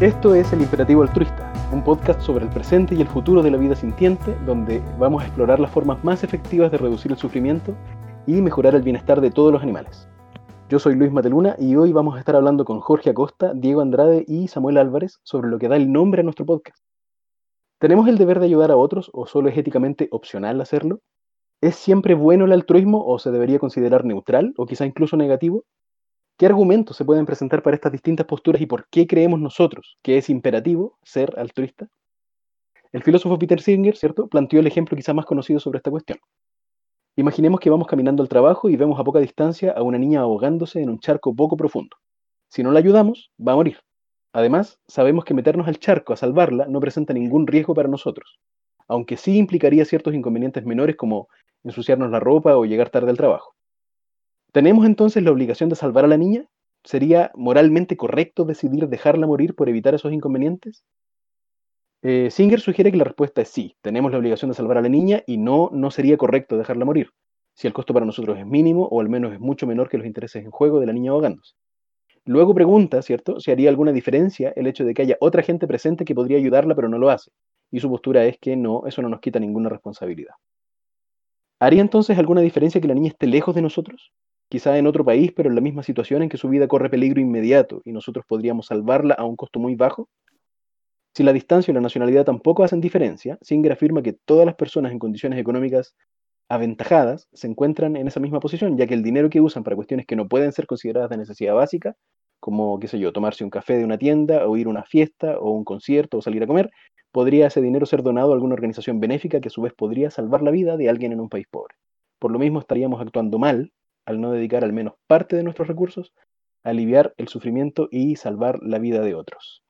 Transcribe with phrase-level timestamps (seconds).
[0.00, 3.58] Esto es El Imperativo Altruista, un podcast sobre el presente y el futuro de la
[3.58, 7.76] vida sintiente, donde vamos a explorar las formas más efectivas de reducir el sufrimiento
[8.26, 10.08] y mejorar el bienestar de todos los animales.
[10.70, 14.24] Yo soy Luis Mateluna y hoy vamos a estar hablando con Jorge Acosta, Diego Andrade
[14.26, 16.82] y Samuel Álvarez sobre lo que da el nombre a nuestro podcast.
[17.78, 21.00] ¿Tenemos el deber de ayudar a otros o solo es éticamente opcional hacerlo?
[21.60, 25.64] ¿Es siempre bueno el altruismo o se debería considerar neutral o quizá incluso negativo?
[26.40, 30.16] ¿Qué argumentos se pueden presentar para estas distintas posturas y por qué creemos nosotros que
[30.16, 31.88] es imperativo ser altruista?
[32.92, 36.18] El filósofo Peter Singer, ¿cierto?, planteó el ejemplo quizá más conocido sobre esta cuestión.
[37.14, 40.80] Imaginemos que vamos caminando al trabajo y vemos a poca distancia a una niña ahogándose
[40.80, 41.98] en un charco poco profundo.
[42.48, 43.76] Si no la ayudamos, va a morir.
[44.32, 48.38] Además, sabemos que meternos al charco a salvarla no presenta ningún riesgo para nosotros,
[48.88, 51.28] aunque sí implicaría ciertos inconvenientes menores como
[51.64, 53.54] ensuciarnos la ropa o llegar tarde al trabajo.
[54.52, 56.44] ¿Tenemos entonces la obligación de salvar a la niña?
[56.82, 60.82] ¿Sería moralmente correcto decidir dejarla morir por evitar esos inconvenientes?
[62.02, 64.88] Eh, Singer sugiere que la respuesta es sí, tenemos la obligación de salvar a la
[64.88, 67.10] niña y no, no sería correcto dejarla morir,
[67.54, 70.06] si el costo para nosotros es mínimo o al menos es mucho menor que los
[70.06, 71.54] intereses en juego de la niña ahogándose.
[72.24, 76.04] Luego pregunta, ¿cierto?, si haría alguna diferencia el hecho de que haya otra gente presente
[76.04, 77.30] que podría ayudarla pero no lo hace.
[77.70, 80.34] Y su postura es que no, eso no nos quita ninguna responsabilidad.
[81.60, 84.10] ¿Haría entonces alguna diferencia que la niña esté lejos de nosotros?
[84.50, 87.20] Quizá en otro país, pero en la misma situación en que su vida corre peligro
[87.20, 90.08] inmediato y nosotros podríamos salvarla a un costo muy bajo.
[91.14, 94.90] Si la distancia y la nacionalidad tampoco hacen diferencia, Singer afirma que todas las personas
[94.90, 95.94] en condiciones económicas
[96.48, 100.04] aventajadas se encuentran en esa misma posición, ya que el dinero que usan para cuestiones
[100.04, 101.94] que no pueden ser consideradas de necesidad básica,
[102.40, 105.38] como, qué sé yo, tomarse un café de una tienda, o ir a una fiesta,
[105.38, 106.72] o un concierto, o salir a comer,
[107.12, 110.42] podría ese dinero ser donado a alguna organización benéfica que a su vez podría salvar
[110.42, 111.76] la vida de alguien en un país pobre.
[112.18, 113.70] Por lo mismo estaríamos actuando mal
[114.10, 116.12] al no dedicar al menos parte de nuestros recursos
[116.64, 119.62] a aliviar el sufrimiento y salvar la vida de otros.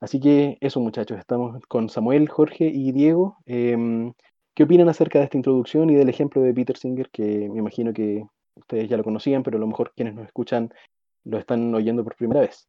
[0.00, 3.38] Así que eso muchachos, estamos con Samuel, Jorge y Diego.
[3.46, 4.12] Em,
[4.54, 7.92] ¿Qué opinan acerca de esta introducción y del ejemplo de Peter Singer, que me imagino
[7.92, 10.72] que ustedes ya lo conocían, pero a lo mejor quienes nos escuchan
[11.24, 12.68] lo están oyendo por primera vez?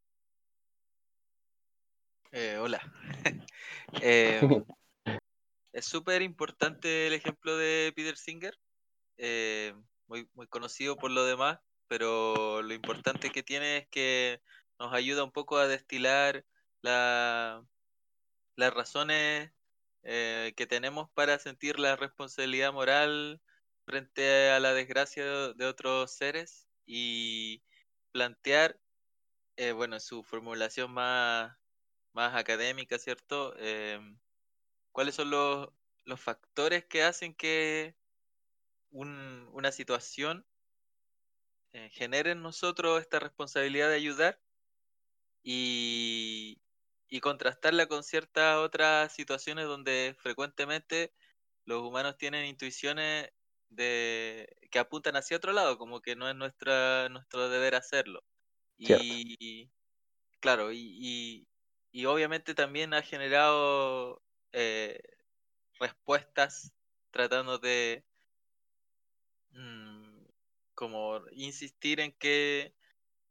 [2.32, 2.80] Eh, hola.
[4.02, 4.64] Em,
[5.74, 8.56] es súper importante el ejemplo de Peter Singer,
[9.18, 9.74] eh,
[10.10, 14.42] muy, muy conocido por lo demás, pero lo importante que tiene es que
[14.80, 16.46] nos ayuda un poco a destilar
[16.82, 17.64] la,
[18.56, 19.52] las razones
[20.04, 23.42] eh, que tenemos para sentir la responsabilidad moral
[23.86, 27.62] frente a la desgracia de, otros seres y
[28.12, 28.80] plantear,
[29.58, 31.56] eh, bueno, su formulación más,
[32.14, 33.56] más académica, ¿cierto?
[33.58, 34.18] Em,
[34.92, 35.70] ¿Cuáles son los,
[36.06, 37.96] los factores que hacen que
[38.92, 40.46] una situación
[41.74, 44.42] eh, genere en nosotros esta responsabilidad de ayudar
[45.44, 46.60] y,
[47.08, 51.14] y contrastarla con ciertas otras situaciones donde frecuentemente
[51.66, 53.30] los humanos tienen intuiciones
[53.70, 58.24] de que apuntan hacia otro lado, como que no es nuestra, nuestro deber hacerlo.
[58.78, 59.70] Y
[60.40, 61.46] claro, y,
[61.92, 64.22] y, obviamente también ha generado
[64.54, 65.02] eh,
[65.80, 66.74] respuestas
[67.12, 68.06] tratando de
[69.60, 70.26] mm,
[70.76, 72.74] como insistir en que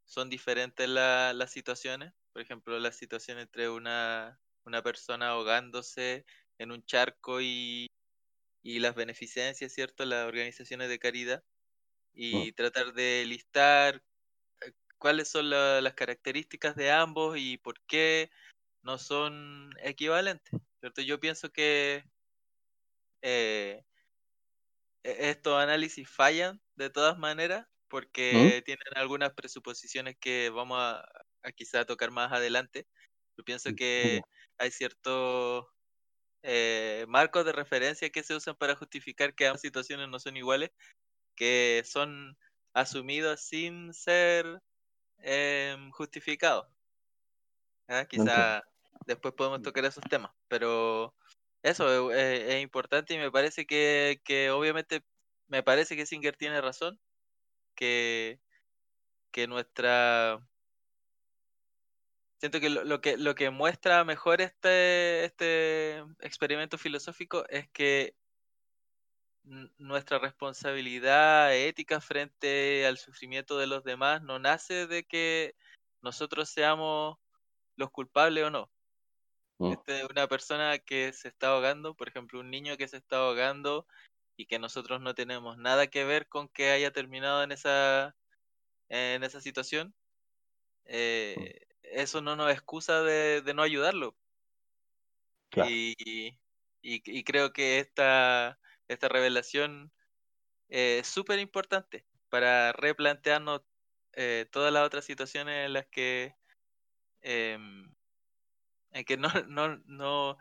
[0.04, 4.38] son diferentes las situaciones por ejemplo, la situación entre una,
[4.84, 6.24] persona ahogándose
[6.58, 7.88] en un charco y,
[8.62, 10.04] las beneficencias, ¿cierto?
[10.04, 11.42] Las organizaciones de caridad
[12.14, 14.04] y tratar de listar
[14.60, 18.30] eh, cuáles son las características de ambos y por qué
[18.82, 21.02] no son equivalentes, ¿cierto?
[21.02, 22.04] Yo pienso que
[23.22, 23.84] eh,
[25.02, 31.00] estos análisis fallan de todas maneras porque tienen algunas presuposiciones que vamos a,
[31.42, 32.86] a quizá tocar más adelante.
[33.36, 34.20] Yo pienso que
[34.58, 35.66] hay ciertos
[36.42, 40.70] eh, marcos de referencia que se usan para justificar que ambas situaciones no son iguales,
[41.34, 42.36] que son
[42.74, 44.60] asumidos sin ser
[45.18, 46.66] em, justificados.
[47.88, 48.04] ¿ah?
[48.06, 48.62] Quizá
[49.06, 51.14] después podemos tocar esos temas, pero
[51.62, 55.02] eso es, importante y me parece que, que, obviamente
[55.48, 57.00] me parece que Singer tiene razón,
[57.74, 58.40] que,
[59.32, 60.40] que nuestra
[62.38, 68.14] siento que lo, que lo que muestra mejor este, este experimento filosófico es que
[69.78, 75.54] nuestra responsabilidad ética frente al sufrimiento de los demás no nace de que
[76.02, 77.18] nosotros seamos
[77.76, 78.70] los culpables o no.
[79.58, 79.72] Mm.
[79.72, 83.86] Este, una persona que se está ahogando, por ejemplo, un niño que se está ahogando
[84.36, 88.16] y que nosotros no tenemos nada que ver con que haya terminado en esa,
[88.88, 90.86] en esa situación, mm.
[90.86, 94.16] eh, eso no nos excusa de, no ayudarlo.
[95.66, 96.38] Y,
[96.82, 99.90] y, creo que esta, esta revelación
[100.68, 103.62] es súper importante para replantearnos
[104.12, 106.34] eh, todas las otras situaciones en las que
[107.22, 107.92] em,
[108.98, 110.38] en que no, no, no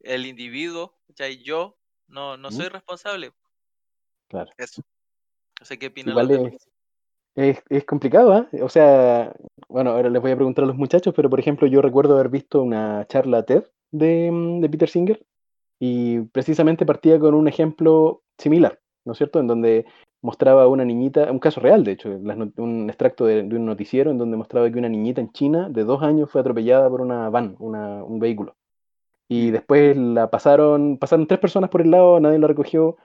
[0.00, 1.76] el individuo, ya yo
[2.06, 3.32] no, no soy responsable.
[4.28, 4.50] Claro.
[4.56, 4.82] Eso.
[5.60, 6.16] No sé qué opinan
[7.34, 8.62] es, es, complicado, ¿eh?
[8.62, 9.32] O sea,
[9.68, 12.30] bueno, ahora les voy a preguntar a los muchachos, pero por ejemplo, yo recuerdo haber
[12.30, 13.62] visto una charla TED
[13.92, 15.24] de, mm, de Peter Singer
[15.78, 19.38] y precisamente partía con un ejemplo similar, ¿no es cierto?
[19.38, 19.86] En donde
[20.22, 24.18] mostraba a una niñita, un caso real de hecho, un extracto de, un noticiero en
[24.18, 27.56] donde mostraba que una niñita en China de dos años fue atropellada por una van,
[27.58, 28.56] un vehículo.
[29.28, 29.52] Y mm.
[29.52, 32.96] después la pasaron, pasaron tres personas por el lado, nadie la recogió.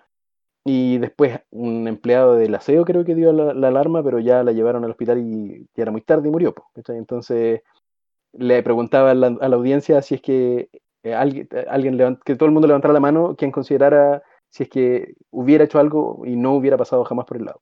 [0.65, 4.85] Y después un empleado del aseo creo que dio la, alarma, pero ya la llevaron
[4.85, 6.55] al hospital y ya era muy tarde y murió.
[6.87, 7.61] Entonces
[8.33, 10.69] le preguntaba a la, audiencia si es que
[11.03, 14.23] eh, alguien, alguien que todo el mundo levantara la mano, quien considerara
[14.53, 17.61] si es que hubiera hecho algo y no hubiera pasado jamás por el lado.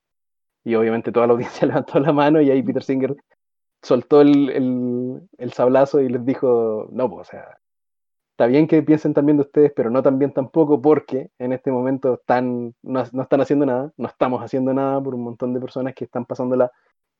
[0.62, 3.16] Y obviamente toda la audiencia levantó la mano y ahí Peter Singer
[3.82, 7.58] soltó el, el, el sablazo y les dijo, no, pues, o sea,
[8.32, 11.72] está bien que piensen también de ustedes, pero no tan bien tampoco porque en este
[11.72, 15.94] momento están, no, están haciendo nada, no estamos haciendo nada por un montón de personas
[15.94, 16.70] que están pasándola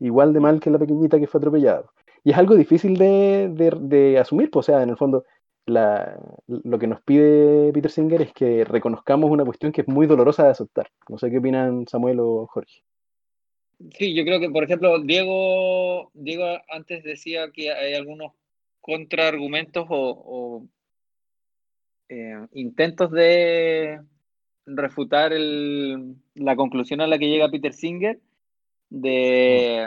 [0.00, 1.84] igual de mal que la pequeñita que fue atropellada.
[2.24, 3.48] Y es algo difícil de,
[3.80, 5.24] de, asumir, pues, o sea, en el fondo
[5.66, 10.44] lo que nos pide Peter Singer es que reconozcamos una cuestión que es muy dolorosa
[10.44, 10.90] de aceptar.
[11.08, 12.82] No sé qué opinan Samuel o Jorge.
[13.96, 18.32] Sí, yo creo que, por ejemplo, Diego, Diego antes decía que hay algunos
[18.80, 20.66] contraargumentos o,
[22.08, 24.00] eh, intentos de
[24.66, 28.20] refutar la conclusión a la que llega Peter Singer,
[28.90, 29.84] de,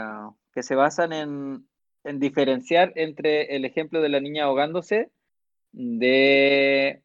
[0.54, 5.10] que se basan en diferenciar entre el ejemplo de la niña ahogándose
[5.75, 7.01] de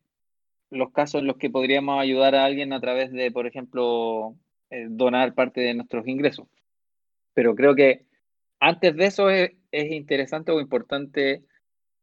[0.71, 4.37] los casos en los que podríamos ayudar a alguien a través de, por ejemplo,
[4.71, 6.47] eh, donar parte de nuestros ingresos.
[7.35, 8.07] Pero creo que
[8.61, 11.45] antes de eso es, interesante o importante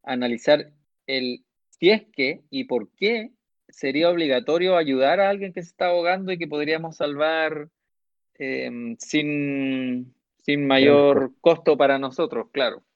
[0.04, 0.72] analizar
[1.06, 3.32] el si es que y por qué
[3.70, 7.70] sería obligatorio ayudar a alguien que se está ahogando y que podríamos salvar
[8.36, 12.87] em, sin, sin mayor costo para nosotros, claro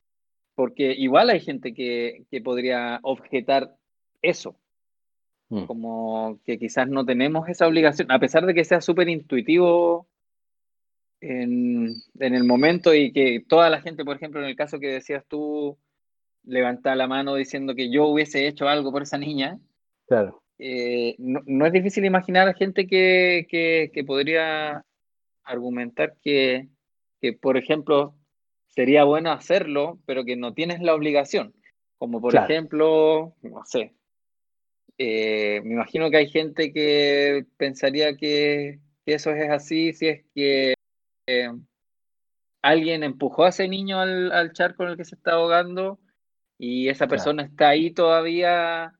[0.55, 3.75] porque igual hay gente que, podría objetar
[4.21, 4.55] eso,
[5.49, 5.65] mm.
[5.65, 10.07] como que quizás no tenemos esa obligación, a pesar de que sea súper intuitivo
[11.19, 15.23] en, el momento y que toda la gente, por ejemplo, en el caso que decías
[15.27, 15.77] tú,
[16.43, 19.59] levanta la mano diciendo que yo hubiese hecho algo por esa niña.
[20.07, 20.41] Claro.
[20.57, 24.85] Eh, no, es difícil imaginar a gente que, que podría
[25.43, 26.67] argumentar que,
[27.21, 28.15] que, por ejemplo,
[28.71, 31.53] sería bueno hacerlo, pero que no tienes la obligación.
[31.97, 33.93] Como por ejemplo, no sé,
[34.97, 40.73] eh, me imagino que hay gente que pensaría que, eso es así si es que
[41.27, 41.51] eh,
[42.61, 45.99] alguien empujó a ese niño al, charco en el que se está ahogando
[46.57, 48.93] y esa persona está ahí todavía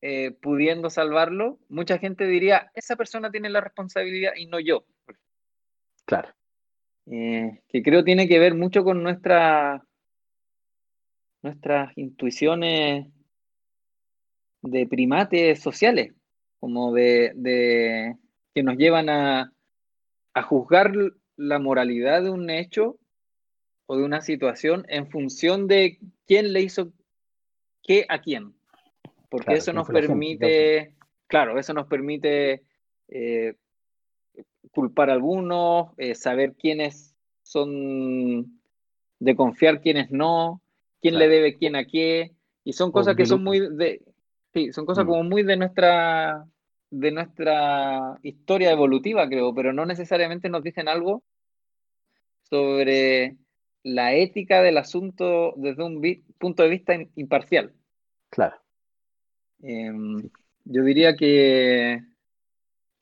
[0.00, 1.58] eh, pudiendo salvarlo.
[1.68, 4.86] Mucha gente diría, esa persona tiene la responsabilidad y no yo.
[6.04, 6.30] Claro.
[7.06, 9.84] Eh, que creo tiene que ver mucho con nuestra,
[11.42, 13.06] nuestras intuiciones
[14.62, 16.14] de primates sociales,
[16.60, 18.16] como de,
[18.54, 19.52] que nos llevan a,
[20.32, 20.92] a juzgar
[21.36, 22.98] la moralidad de un hecho
[23.86, 26.92] o de una situación en función de quién le hizo
[27.82, 28.54] qué a quién.
[29.28, 30.94] Porque eso nos permite,
[31.26, 32.62] claro, eso nos permite
[33.08, 33.54] eh,
[34.72, 38.60] culpar a algunos, eh, saber quiénes son
[39.20, 40.60] de confiar, quiénes no,
[41.00, 42.32] quién le debe quién a qué,
[42.64, 44.02] y son cosas que son muy de,
[44.52, 45.08] sí, son cosas mm.
[45.08, 46.46] como muy de nuestra,
[46.90, 51.22] de nuestra historia evolutiva, creo, pero no necesariamente nos dicen algo
[52.42, 53.36] sobre
[53.82, 56.00] la ética del asunto desde un
[56.38, 57.72] punto de vista imparcial.
[58.30, 58.56] Claro.
[59.62, 60.30] Em,
[60.64, 62.02] yo diría que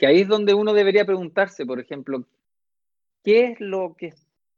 [0.02, 2.26] que ahí es donde uno debería preguntarse, por ejemplo,
[3.22, 4.12] ¿qué es lo que,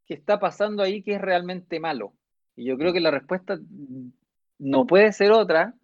[0.07, 2.13] está pasando ahí que es realmente malo?
[2.55, 3.59] Y yo creo que la respuesta
[4.57, 5.75] no puede ser otra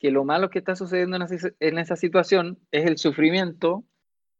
[0.00, 3.84] que lo malo que está sucediendo en esa, situación es el sufrimiento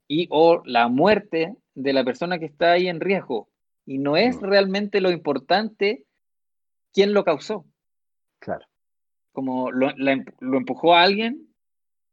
[0.09, 3.49] y o la muerte de la persona que está ahí en riesgo.
[3.87, 6.05] Y no es realmente lo importante
[6.93, 7.65] quién lo causó.
[8.41, 8.67] Claro.
[9.31, 11.48] Como lo, lo empujó a alguien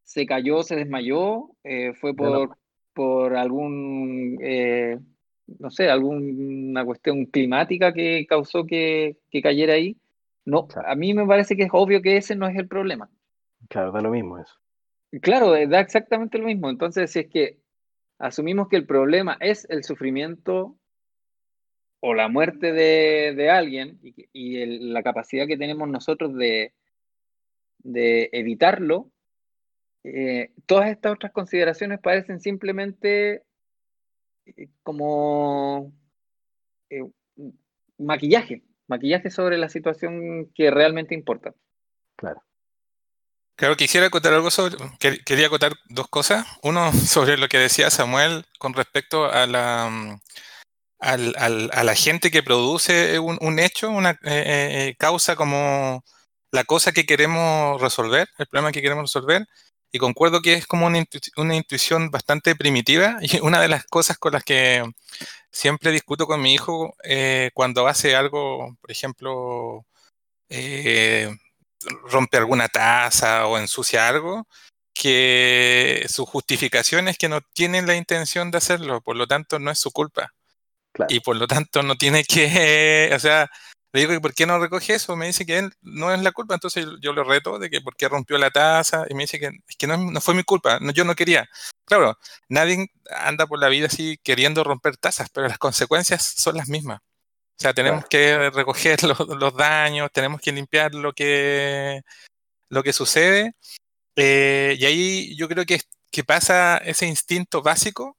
[0.06, 2.58] se cayó, se desmayó, eh, fue por,
[2.94, 5.00] por algún, eh,
[5.60, 9.98] no sé, alguna cuestión climática que causó que, cayera ahí.
[10.46, 13.10] No, a mí me parece que es obvio que ese no es el problema.
[13.68, 14.54] Claro, da lo mismo eso.
[15.22, 16.70] Claro, da exactamente lo mismo.
[16.70, 17.58] Entonces, si es que
[18.20, 20.78] asumimos que el problema es el sufrimiento
[22.00, 26.74] o la muerte de, alguien y, la capacidad que tenemos nosotros de,
[27.80, 29.10] de evitarlo,
[30.06, 33.44] eh, todas estas otras consideraciones parecen simplemente
[34.46, 35.92] eh, como
[36.90, 37.04] eh,
[37.98, 41.54] maquillaje, maquillaje sobre la situación que realmente importa.
[42.16, 42.42] Claro.
[43.56, 46.46] Claro, quisiera acotar algo sobre, quería acotar dos cosas.
[46.62, 50.20] Uno sobre lo que decía Samuel con respecto a la, mm,
[51.00, 56.04] a la gente que produce un, hecho, una eh, eh, eh, causa como
[56.52, 59.46] la cosa que queremos resolver, el problema que queremos resolver.
[59.96, 61.02] Y concuerdo que es como una,
[61.38, 64.84] una intuición bastante primitiva y una de las cosas con las que
[65.52, 66.94] siempre discuto con mi hijo
[67.54, 69.86] cuando hace algo, por ejemplo,
[72.12, 74.50] rompe alguna taza o ensucia algo,
[74.94, 79.72] que su justificación es que no tienen la intención de hacerlo, por lo tanto no
[79.72, 80.34] es su culpa.
[81.08, 83.50] Y por lo tanto no tiene que, o sea,
[83.96, 86.34] le digo que por qué no recoge eso, me dice que él no es la
[86.34, 89.40] culpa, entonces yo lo reto de que por qué rompió la taza y me dice
[89.40, 91.48] que es que no, no fue mi culpa, no, yo no quería.
[91.86, 92.18] Claro,
[92.50, 97.00] nadie anda por la vida así queriendo romper tazas, pero las consecuencias son las mismas.
[97.00, 99.00] O sea, tenemos que recoger
[99.40, 102.02] los, daños, tenemos que limpiar lo que,
[102.70, 103.54] lo que sucede.
[104.18, 105.80] Eh, y ahí yo creo que,
[106.12, 108.18] que pasa ese instinto básico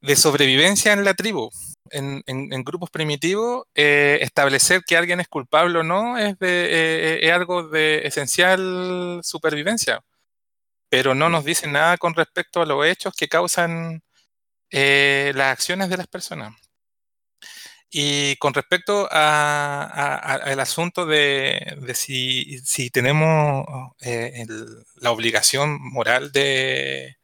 [0.00, 1.50] de sobrevivencia en la tribu.
[1.90, 2.22] En,
[2.64, 8.06] grupos primitivos, eh, establecer que alguien es culpable o no es, de, eh, algo de
[8.06, 10.00] esencial supervivencia,
[10.88, 14.02] pero no nos dice nada con respecto a los hechos que causan
[14.70, 16.54] las acciones de las personas.
[17.90, 23.64] Y con respecto al asunto de, si, tenemos
[24.00, 24.44] eh,
[24.96, 27.16] la obligación moral de,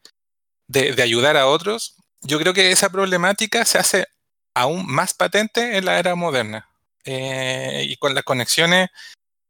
[1.02, 4.06] ayudar a otros, yo creo que esa problemática se hace
[4.54, 6.68] aún más patente en la era moderna
[7.04, 8.90] eh, y con las conexiones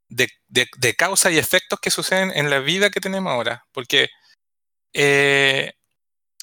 [0.09, 0.29] de,
[0.97, 3.65] causa y efectos que suceden en la vida que tenemos ahora.
[3.73, 4.09] Porque
[4.93, 5.73] eh,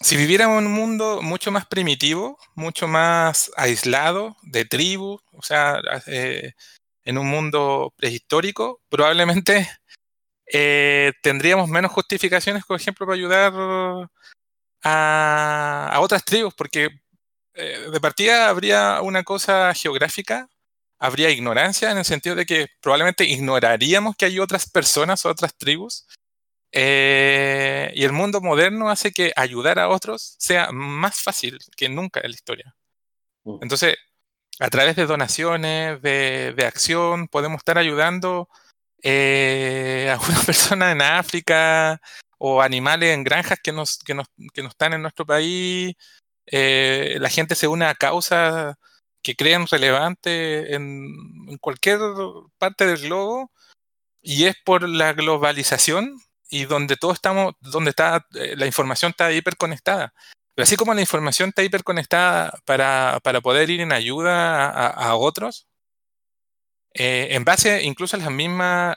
[0.02, 5.82] si viviéramos en un mundo mucho más primitivo, mucho más aislado, de tribu, o sea,
[6.08, 6.54] eh,
[7.04, 9.70] en un mundo prehistórico, probablemente
[11.22, 14.10] tendríamos menos justificaciones, por ejemplo, para ayudar
[14.84, 16.90] a, otras tribus, porque
[17.54, 20.50] eh, de partida habría una cosa geográfica,
[21.00, 25.56] habría ignorancia en el sentido de que probablemente ignoraríamos que hay otras personas o otras
[25.56, 26.06] tribus
[26.72, 32.20] eh, y el mundo moderno hace que ayudar a otros sea más fácil que nunca
[32.22, 32.76] en la historia.
[33.44, 33.60] Mm.
[33.62, 33.96] Entonces,
[34.60, 38.50] a través de donaciones, de, acción, podemos estar ayudando
[39.02, 42.02] eh, a una persona en África
[42.40, 45.96] o animales en granjas que, nos, que, nos, que no están en nuestro país.
[46.48, 48.76] Eh, la gente se une a causas
[49.22, 52.00] que creen relevantes en, cualquier
[52.58, 53.52] parte del globo
[54.22, 56.20] y es por la globalización
[56.50, 60.14] y donde todo estamos, donde está eh, la información está hiperconectada.
[60.56, 65.68] Pero así como la información está hiperconectada para, para poder ir en ayuda a, otros,
[66.94, 68.96] eh, en base incluso a las mismas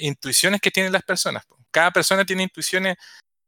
[0.00, 1.44] intuiciones que tienen las personas.
[1.70, 2.96] Cada persona tiene intuiciones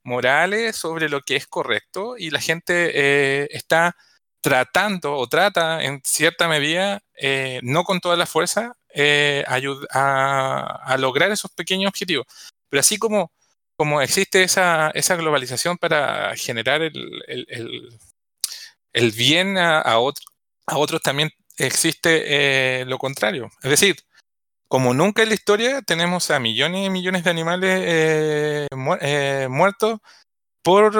[0.05, 3.97] morales sobre lo que es correcto y la gente está
[4.41, 7.03] tratando o trata en cierta medida,
[7.63, 8.75] no con toda la fuerza,
[9.47, 12.27] a, a, lograr esos pequeños objetivos.
[12.69, 13.31] Pero así como
[13.81, 16.93] como existe esa, esa globalización para generar el,
[18.93, 23.51] el, bien a, a, otros, también existe eh, lo contrario.
[23.63, 23.97] Es decir,
[24.71, 28.69] como nunca en la historia tenemos a millones y millones de animales eh,
[29.01, 29.99] eh, muertos
[30.63, 30.95] por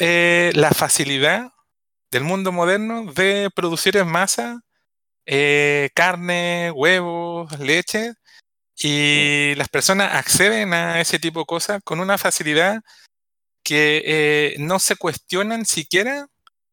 [0.00, 1.52] la facilidad
[2.10, 4.62] del mundo moderno de producir en masa
[5.94, 8.14] carne, huevos, leche,
[8.82, 12.80] y las personas acceden a ese tipo de cosas con una facilidad
[13.62, 16.28] que eh, no se cuestionan siquiera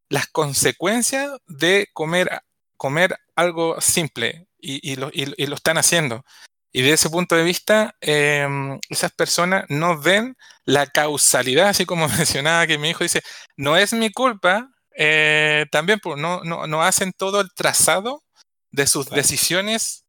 [0.07, 2.41] las consecuencias de comer,
[2.77, 6.23] comer algo simple y, lo, están haciendo.
[6.71, 10.35] Y de ese punto de vista, em, esas personas no ven
[10.65, 13.21] la causalidad, así como mencionaba que mi hijo dice,
[13.55, 18.23] no es mi culpa, eh, también pues, no, no, hacen todo el trazado
[18.71, 20.05] de sus decisiones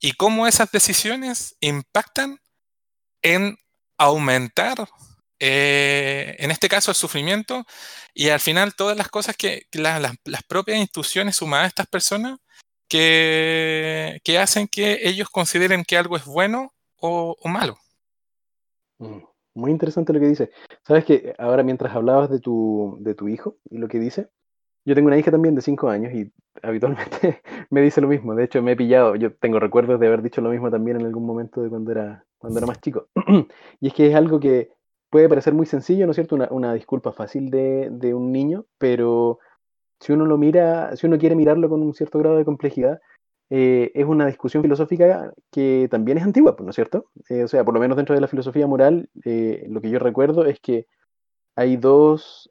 [0.00, 2.38] y cómo esas decisiones impactan
[3.22, 3.56] en
[3.98, 4.88] aumentar,
[5.38, 7.64] eh, en este caso, el sufrimiento
[8.14, 12.38] y al final todas las cosas que las propias instituciones sumadas a estas personas
[12.92, 17.76] que, hacen que ellos consideren que algo es bueno o, malo.
[18.98, 19.22] Mm,
[19.54, 20.50] muy interesante lo que dice.
[20.86, 24.28] Sabes que ahora mientras hablabas de tu, de tu hijo y lo que dice,
[24.84, 26.32] yo tengo una hija también de 5 años y
[26.62, 28.34] habitualmente me dice lo mismo.
[28.34, 31.06] De hecho, me he pillado, yo tengo recuerdos de haber dicho lo mismo también en
[31.06, 33.08] algún momento de cuando era, cuando era más chico.
[33.80, 34.70] y es que es algo que
[35.08, 36.34] puede parecer muy sencillo, ¿no es cierto?
[36.34, 39.38] Una, una disculpa fácil de, de, un niño, pero
[40.02, 43.00] si uno lo mira, si uno quiere mirarlo con un cierto grado de complejidad,
[43.50, 47.10] eh, es una discusión filosófica que también es antigua, ¿no es cierto?
[47.28, 49.98] Eh, o sea, por lo menos dentro de la filosofía moral, eh, lo que yo
[50.00, 50.86] recuerdo es que
[51.54, 52.48] hay dos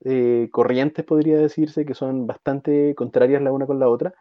[0.52, 4.14] corrientes, podría decirse, que son bastante contrarias la una con la otra.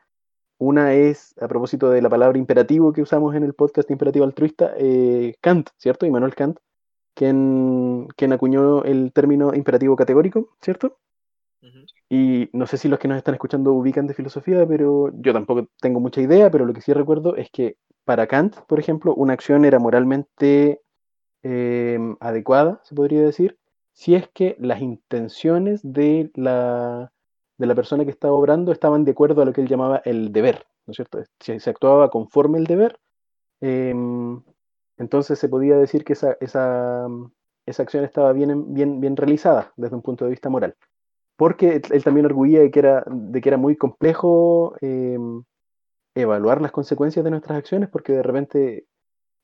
[0.58, 4.75] Una es, a propósito de la palabra imperativo que usamos en el podcast imperativo altruista,
[5.42, 6.06] Kant, ¿cierto?
[6.06, 6.58] Immanuel Kant,
[7.14, 10.96] quien, quien acuñó el término imperativo categórico, ¿cierto?
[12.12, 15.68] Y no sé si los que nos están escuchando ubican de filosofía, pero yo tampoco
[15.80, 19.32] tengo mucha idea, pero lo que sí recuerdo es que para Kant, por ejemplo, una
[19.32, 20.82] acción era moralmente
[21.44, 23.58] em, adecuada, se podría decir,
[23.92, 27.12] si es que las intenciones de la,
[27.58, 30.32] de la persona que estaba obrando estaban de acuerdo a lo que él llamaba el
[30.32, 31.22] deber, ¿no es cierto?
[31.38, 32.98] Si se actuaba conforme el deber,
[33.60, 34.42] em,
[34.98, 37.06] entonces se podía decir que esa, esa,
[37.66, 40.74] esa acción estaba bien, bien, bien realizada desde un punto de vista moral
[41.40, 45.42] porque él también arguía de que era, de que era muy complejo em,
[46.14, 48.87] evaluar las consecuencias de nuestras acciones, porque de repente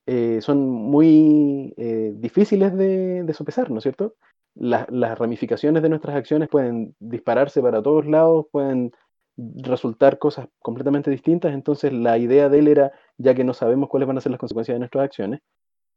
[0.05, 4.13] eh, son muy eh, difíciles de, sopesar, ¿no es cierto?
[4.53, 8.91] las ramificaciones de nuestras acciones pueden dispararse para todos lados, pueden
[9.35, 14.07] resultar cosas completamente distintas, entonces la idea de él era, ya que no sabemos cuáles
[14.07, 15.41] van a ser las consecuencias de nuestras acciones,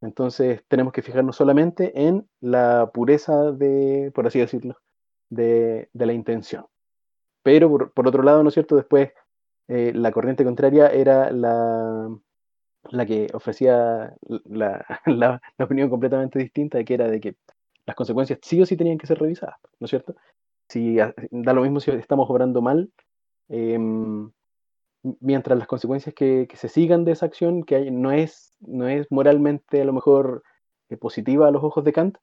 [0.00, 4.78] entonces tenemos que fijarnos solamente en la pureza de, por así decirlo,
[5.30, 6.66] de, la intención.
[7.42, 8.76] Pero por, otro lado, ¿no es cierto?
[8.76, 9.10] Después
[9.68, 12.10] eh, la corriente contraria era la,
[12.90, 14.14] la que ofrecía
[14.44, 17.36] la, la, opinión completamente distinta, que era de que
[17.86, 20.14] las consecuencias sí o sí tenían que ser revisadas, ¿no es cierto?
[20.68, 22.90] Si da lo mismo si estamos obrando mal,
[23.48, 24.30] em,
[25.20, 29.80] mientras las consecuencias que, se sigan de esa acción, que no, es, no es moralmente
[29.80, 30.42] a lo mejor
[30.88, 32.18] eh, positiva a los ojos de Kant,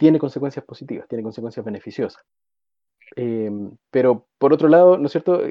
[0.00, 2.24] tiene consecuencias positivas, tiene consecuencias beneficiosas.
[3.16, 5.42] Em, pero por otro lado, ¿no es cierto?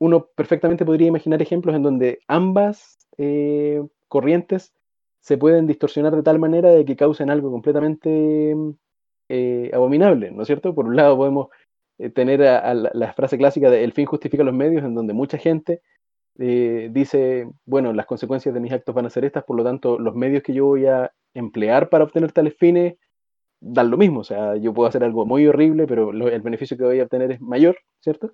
[0.00, 4.74] Uno perfectamente podría imaginar ejemplos en donde ambas eh, corrientes
[5.20, 8.56] se pueden distorsionar de tal manera de que causen algo completamente
[9.28, 10.74] eh, abominable, ¿no es cierto?
[10.74, 11.46] Por un lado podemos
[11.98, 15.80] eh, tener la, frase clásica de el fin justifica los medios, en donde mucha gente
[16.34, 20.14] dice, bueno, las consecuencias de mis actos van a ser estas, por lo tanto, los
[20.16, 22.94] medios que yo voy a emplear para obtener tales fines
[23.60, 24.20] dan lo mismo.
[24.20, 27.32] O sea, yo puedo hacer algo muy horrible, pero el beneficio que voy a obtener
[27.32, 28.32] es mayor, ¿cierto?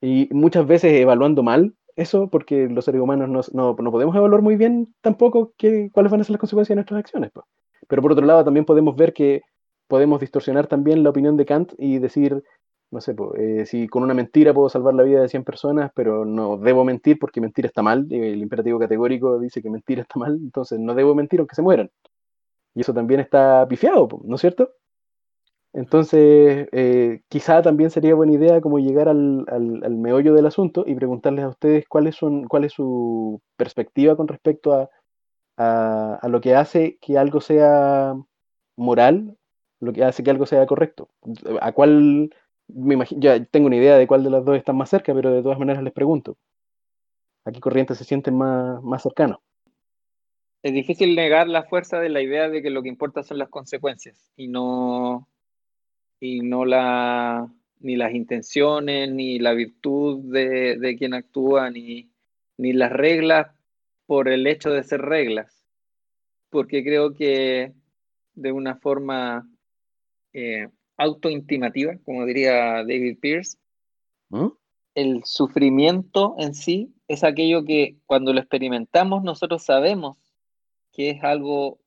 [0.00, 4.56] Y muchas veces evaluando mal eso, porque los seres humanos no, no, podemos evaluar muy
[4.56, 7.30] bien tampoco qué, cuáles van a ser las consecuencias de nuestras acciones.
[7.32, 7.46] Pues.
[7.88, 9.42] Pero por otro lado, también podemos ver que
[9.86, 12.42] podemos distorsionar también la opinión de Kant y decir,
[12.94, 16.24] no sé, pues, si con una mentira puedo salvar la vida de 100 personas, pero
[16.24, 20.36] no debo mentir porque mentir está mal, el imperativo categórico dice que mentir está mal,
[20.36, 21.90] entonces no debo mentir aunque se mueran.
[22.74, 24.74] Y eso también está pifiado, ¿no es cierto?
[25.72, 29.44] Entonces, eh, quizá también sería buena idea como llegar al,
[29.90, 34.72] meollo del asunto y preguntarles a ustedes cuál, son, cuál es su perspectiva con respecto
[34.72, 34.88] a,
[35.56, 38.14] a, lo que hace que algo sea
[38.76, 39.36] moral,
[39.80, 41.08] lo que hace que algo sea correcto.
[41.60, 42.30] ¿A cuál,
[42.68, 45.32] me imagino, ya tengo una idea de cuál de las dos están más cerca, pero
[45.32, 46.36] de todas maneras les pregunto.
[47.44, 49.38] ¿A qué corriente se sienten más, más cercanos?
[50.64, 53.50] es difícil negar la fuerza de la idea de que lo que importa son las
[53.50, 55.28] consecuencias y no,
[56.18, 62.08] y no la, ni las intenciones, ni la virtud de, quien actúa, ni,
[62.56, 63.48] ni las reglas
[64.06, 65.66] por el hecho de ser reglas.
[66.48, 67.74] Porque creo que
[68.34, 69.46] de una forma
[70.32, 73.58] eh, autointimativa, como diría David Pierce,
[74.28, 74.48] ¿Mm?
[74.94, 80.16] el sufrimiento en sí es aquello que cuando lo experimentamos nosotros sabemos
[80.92, 81.80] que es algo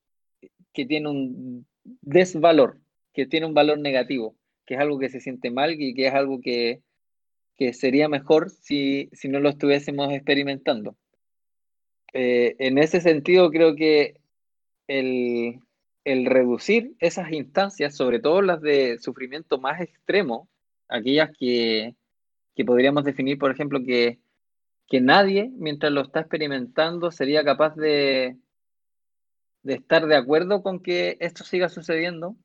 [0.73, 1.65] que tiene un
[2.01, 2.79] desvalor,
[3.13, 6.13] que tiene un valor negativo, que es algo que se siente mal y que es
[6.13, 6.81] algo que,
[7.73, 10.95] sería mejor si, no lo estuviésemos experimentando.
[12.13, 14.19] Eh, en ese sentido, creo que
[14.87, 15.61] el,
[16.25, 20.47] reducir esas instancias, sobre todo las de sufrimiento más extremo,
[20.87, 21.95] aquellas que,
[22.65, 24.19] podríamos definir, por ejemplo, que,
[24.87, 28.37] que nadie, mientras lo está experimentando, sería capaz de,
[29.63, 32.35] de estar de acuerdo con que esto siga sucediendo,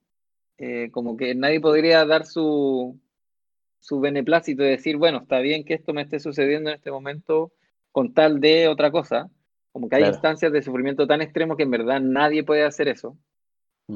[0.59, 3.01] eh, como que nadie podría dar su,
[3.81, 7.53] su beneplácito de decir, bueno, está bien que esto me esté sucediendo en este momento
[7.91, 9.31] con tal de otra cosa,
[9.73, 13.17] como que hay instancias de sufrimiento tan extremo que en verdad nadie puede hacer eso.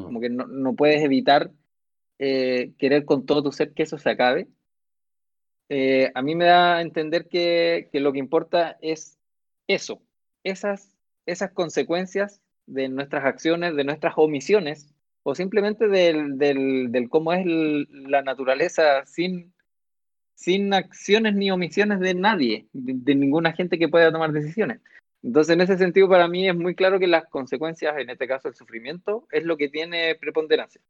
[0.05, 1.51] Como que no, puedes evitar
[2.19, 4.49] eh, querer con todo tu ser que eso se acabe.
[5.69, 9.19] Eh, a mí me da a entender que, lo que importa es
[9.67, 10.01] eso,
[10.45, 17.45] esas, esas consecuencias de nuestras acciones, de nuestras omisiones, o simplemente del, del, cómo es
[17.45, 19.53] la naturaleza sin,
[20.35, 24.81] sin acciones ni omisiones de nadie, de, ninguna gente que pueda tomar decisiones.
[25.27, 28.49] Entonces, en ese sentido, para mí es muy claro que las consecuencias, en este caso
[28.49, 30.81] el sufrimiento, es lo que tiene preponderancia.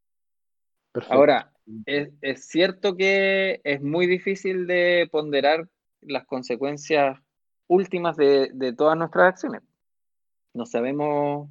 [1.09, 1.53] Ahora,
[1.85, 5.69] es, es, cierto que es muy difícil de ponderar
[6.01, 7.19] las consecuencias
[7.67, 9.63] últimas de, de todas nuestras acciones.
[10.55, 11.51] No sabemos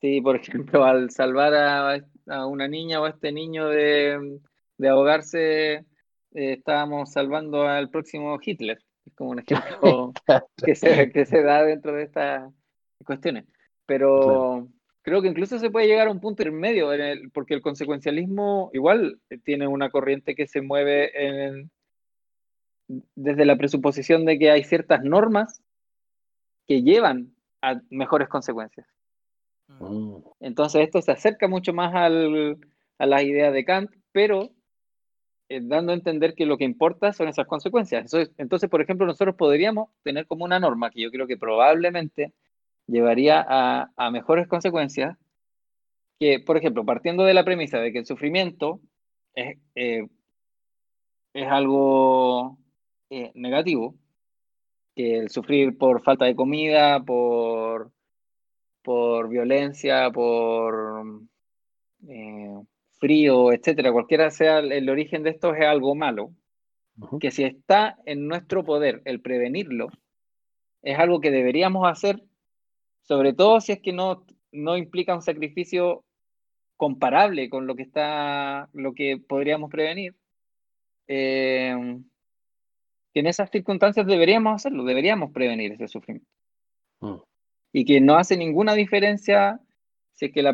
[0.00, 0.36] Sí, por
[0.76, 4.40] ejemplo, al salvar a, una niña o a este niño de,
[4.88, 5.84] ahogarse, eh,
[6.32, 8.78] estábamos salvando al próximo Hitler.
[9.08, 10.12] Es como un ejemplo
[10.64, 12.52] que, se, que se da dentro de estas
[13.04, 13.46] cuestiones.
[13.86, 14.68] Pero
[15.02, 19.18] creo que incluso se puede llegar a un punto intermedio, en porque el consecuencialismo igual
[19.44, 21.70] tiene una corriente que se mueve en,
[23.14, 25.62] desde la presuposición de que hay ciertas normas
[26.66, 28.86] que llevan a mejores consecuencias.
[29.68, 30.16] Mm.
[30.40, 32.58] Entonces esto se acerca mucho más al,
[32.98, 34.50] a la idea de Kant, pero
[35.48, 38.12] eh, dando a entender que lo que importa son esas consecuencias.
[38.38, 42.32] Entonces, por ejemplo, nosotros podríamos tener como una norma que yo creo que probablemente
[42.86, 45.16] llevaría a, mejores consecuencias,
[46.20, 48.80] que, por ejemplo, partiendo de la premisa de que el sufrimiento
[49.34, 50.08] es, eh,
[51.34, 52.58] es algo
[53.10, 53.94] eh, negativo,
[54.94, 57.92] que el sufrir por falta de comida, por
[58.88, 61.04] por violencia, por
[62.98, 66.32] frío, etcétera, cualquiera sea el, origen de esto, es algo malo,
[67.20, 69.88] que si está en nuestro poder el prevenirlo,
[70.82, 72.22] es algo que deberíamos hacer,
[73.02, 76.04] sobre todo si es que no, no implica un sacrificio
[76.76, 80.14] comparable con lo que está, lo que podríamos prevenir.
[81.08, 81.74] Eh,
[83.14, 86.28] que en esas circunstancias deberíamos hacerlo, deberíamos prevenir ese sufrimiento.
[87.00, 87.16] Mm
[87.72, 89.60] y que no hace ninguna diferencia
[90.12, 90.52] si es que la,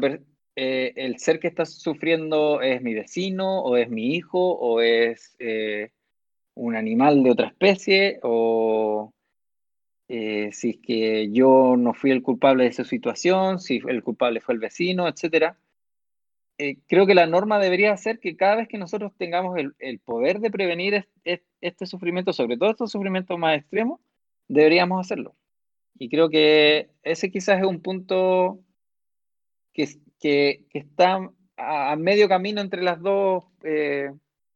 [0.57, 5.35] eh, el ser que está sufriendo es mi vecino o es mi hijo o es
[5.41, 5.91] eh,
[6.55, 9.13] un animal de otra especie o
[10.09, 14.41] eh, si es que yo no fui el culpable de esa situación, si el culpable
[14.41, 15.57] fue el vecino, etc.
[16.87, 20.41] creo que la norma debería ser que cada vez que nosotros tengamos el, el poder
[20.41, 24.01] de prevenir este sufrimiento, sobre todo estos sufrimientos más extremos,
[24.49, 25.35] deberíamos hacerlo.
[25.99, 28.61] Y creo que ese quizás es un punto
[29.73, 29.89] que,
[30.25, 31.21] que, está
[31.59, 34.11] a, medio camino entre las dos eh,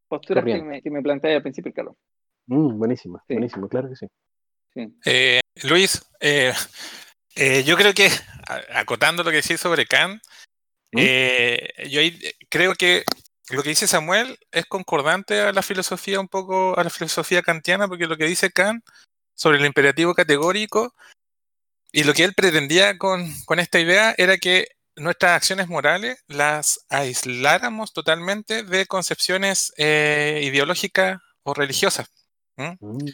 [0.09, 1.95] posturas que me, que me, planteé al principio, Carlos.
[2.47, 4.07] Mm, buenísimo, buenísimo, claro que sí.
[5.05, 6.55] Eh, Luis, eh,
[7.67, 8.09] yo creo que,
[8.75, 10.23] acotando lo que decís sobre Kant,
[10.93, 11.01] ¿Mm?
[11.91, 12.01] yo
[12.49, 13.05] creo que
[13.51, 17.89] lo que dice Samuel es concordante a la filosofía un poco, a la filosofía kantiana,
[17.89, 18.83] porque lo que dice Kant
[19.35, 20.95] sobre el imperativo categórico
[21.93, 23.27] y lo que él pretendía con,
[23.59, 24.69] esta idea era que
[24.99, 32.09] nuestras acciones morales las aisláramos totalmente de concepciones eh, ideológicas o religiosas.
[32.57, 33.09] Mm.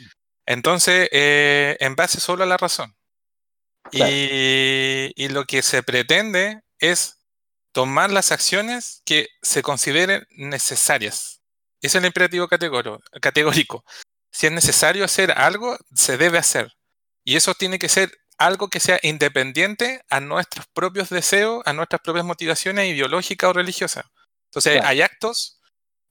[0.47, 2.95] Entonces, eh, en base solo a la razón.
[3.93, 7.19] Y, y, lo que se pretende es
[7.73, 11.43] tomar las acciones que se consideren necesarias.
[11.81, 13.85] Ese es el imperativo categórico.
[14.33, 16.73] Si es necesario hacer algo, se debe hacer.
[17.25, 18.11] Y eso tiene que ser
[18.47, 24.05] algo que sea independiente a nuestros propios deseos, a nuestras propias motivaciones ideológicas o religiosas.
[24.47, 25.61] Entonces, hay actos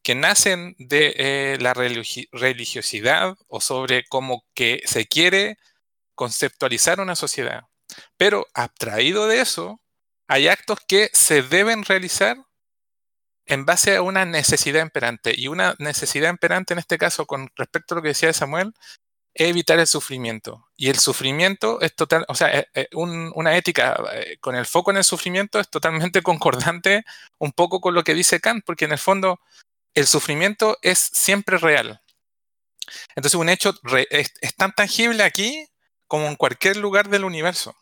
[0.01, 5.57] que nacen de eh, la religiosidad o sobre cómo que se quiere
[6.15, 7.61] conceptualizar una sociedad.
[8.17, 9.81] Pero abstraído de eso,
[10.27, 12.37] hay actos que se deben realizar
[13.45, 15.33] en base a una necesidad imperante.
[15.37, 18.73] Y una necesidad imperante en este caso, con respecto a lo que decía Samuel,
[19.35, 20.67] evitar el sufrimiento.
[20.75, 24.91] Y el sufrimiento es total, o sea, eh, eh, una ética eh, con el foco
[24.91, 27.05] en el sufrimiento es totalmente concordante
[27.39, 29.39] un poco con lo que dice Kant, porque en el fondo
[29.93, 32.01] el sufrimiento es siempre real.
[33.15, 33.73] Entonces un hecho
[34.09, 35.67] es, tan tangible aquí
[36.07, 37.75] como en cualquier lugar del universo.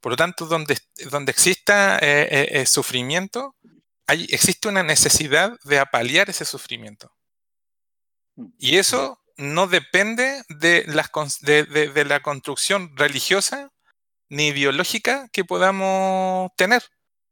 [0.00, 0.78] Por lo tanto, donde,
[1.10, 2.00] donde exista
[2.66, 3.54] sufrimiento,
[4.06, 7.12] hay, existe una necesidad de apalear ese sufrimiento.
[8.36, 8.46] Mm.
[8.58, 13.70] Y eso no depende de, de, la construcción religiosa
[14.28, 16.82] ni biológica que podamos tener.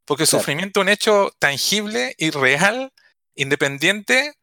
[0.05, 2.91] Porque el sufrimiento es un hecho tangible y real,
[3.35, 4.33] independiente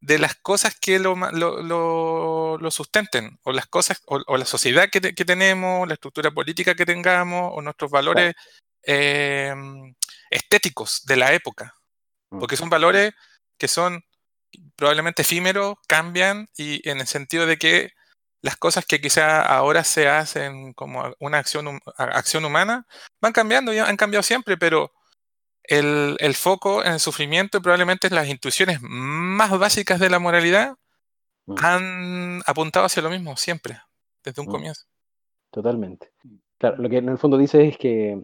[0.00, 5.88] de las cosas que lo, lo, sustenten, o las cosas, o, la sociedad que, tenemos,
[5.88, 8.34] la estructura política que tengamos, o nuestros valores
[8.82, 9.94] em,
[10.30, 11.74] estéticos de la época.
[12.30, 12.38] Mm.
[12.38, 13.14] Porque son valores
[13.56, 14.04] que son
[14.76, 17.90] probablemente efímeros, cambian, y en el sentido de que
[18.44, 22.86] las cosas que quizá ahora se hacen como una acción, acción humana
[23.20, 24.92] van cambiando, ya han cambiado siempre, pero
[25.62, 30.74] el, foco en el sufrimiento y probablemente las intuiciones más básicas de la moralidad
[31.46, 31.54] mm.
[31.62, 33.78] han apuntado hacia lo mismo siempre,
[34.22, 34.50] desde un mm.
[34.50, 34.84] comienzo.
[35.50, 36.10] Totalmente.
[36.58, 38.22] Claro, lo que en el fondo dice es que,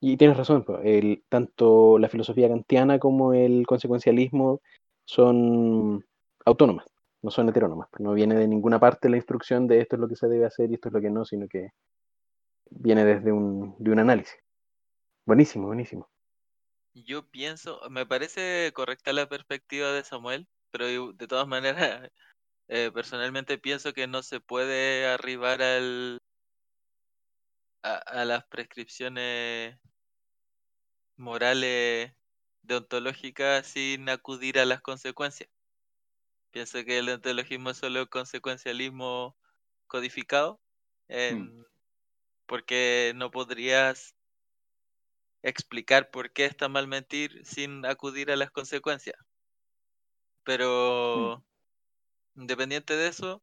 [0.00, 4.60] y tienes razón, el, tanto la filosofía kantiana como el consecuencialismo
[5.04, 6.04] son
[6.44, 6.86] autónomas,
[7.22, 10.16] no son heterónomas, no viene de ninguna parte la instrucción de esto es lo que
[10.16, 11.70] se debe hacer y esto es lo que no, sino que
[12.70, 14.38] viene desde un, de un análisis.
[15.24, 16.08] Buenísimo, buenísimo.
[16.94, 22.10] Yo pienso, me parece correcta la perspectiva de Samuel, pero de todas maneras,
[22.68, 26.20] eh, personalmente pienso que no se puede arribar al,
[27.82, 29.78] a, las prescripciones
[31.16, 32.12] morales
[32.62, 35.50] deontológicas sin acudir a las consecuencias.
[36.50, 39.36] Pienso que el deontologismo es solo consecuencialismo
[39.86, 40.60] codificado,
[41.08, 41.62] hmm.
[42.46, 44.14] porque no podrías
[45.42, 49.16] explicar por qué está mal mentir sin acudir a las consecuencias.
[50.44, 51.44] Pero
[52.36, 53.42] independiente de eso,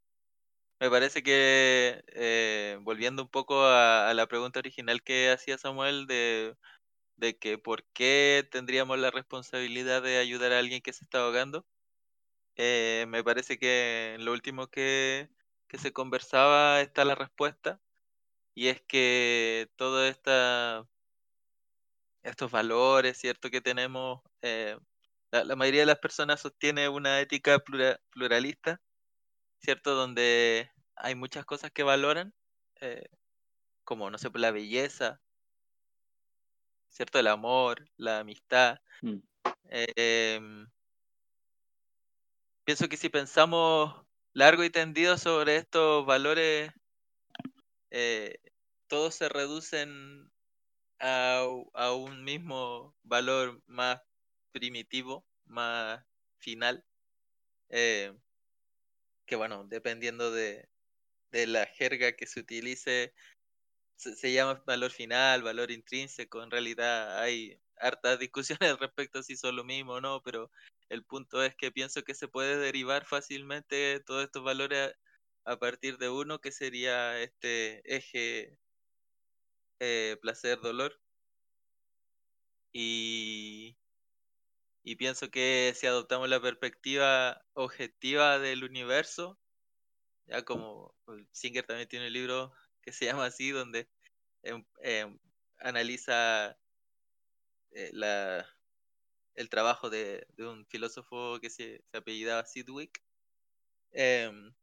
[0.79, 6.55] me parece que eh, volviendo un poco a, la pregunta original que hacía Samuel de,
[7.19, 11.65] de que por qué tendríamos la responsabilidad de ayudar a alguien que se está ahogando,
[12.55, 15.29] eh, me parece que en lo último que,
[15.67, 17.82] que se conversaba está la respuesta
[18.55, 20.88] y es que toda esta
[22.23, 23.49] estos valores, ¿cierto?
[23.49, 24.77] Que tenemos, eh,
[25.32, 27.60] la, mayoría de las personas sostiene una ética
[28.12, 28.82] pluralista,
[29.60, 29.95] ¿cierto?
[29.95, 32.34] Donde hay muchas cosas que valoran,
[32.82, 33.10] eh,
[33.84, 35.21] como, no sé, la belleza,
[36.89, 37.19] ¿cierto?
[37.19, 38.80] El amor, la amistad.
[39.02, 39.17] Mm.
[39.69, 40.67] Em,
[42.63, 46.71] pienso que si pensamos largo y tendido sobre estos valores,
[47.91, 48.39] eh,
[48.88, 50.32] todos se reducen
[50.99, 51.45] a,
[51.95, 54.02] un mismo valor más
[54.52, 56.04] primitivo, más
[56.38, 56.86] final,
[57.69, 58.13] eh,
[59.25, 60.67] que bueno, dependiendo de,
[61.32, 63.13] la jerga que se utilice,
[64.00, 69.56] se, llama valor final, valor intrínseco, en realidad hay hartas discusiones respecto a si son
[69.56, 70.52] lo mismo o no, pero
[70.90, 74.94] el punto es que pienso que se puede derivar fácilmente todos estos valores
[75.46, 78.58] a, partir de uno que sería este eje
[79.80, 81.00] eh, placer, dolor.
[82.72, 83.78] Y,
[84.84, 89.40] y pienso que si adoptamos la perspectiva objetiva del universo,
[90.28, 90.96] ya como
[91.32, 92.54] Singer también tiene un libro
[92.91, 93.89] se llama así, donde
[94.43, 95.19] em, em,
[95.60, 96.58] analiza
[97.71, 98.47] eh, la,
[99.36, 103.02] el trabajo de, un filósofo que se, se apellidaba Sidwick.
[103.91, 104.54] Em,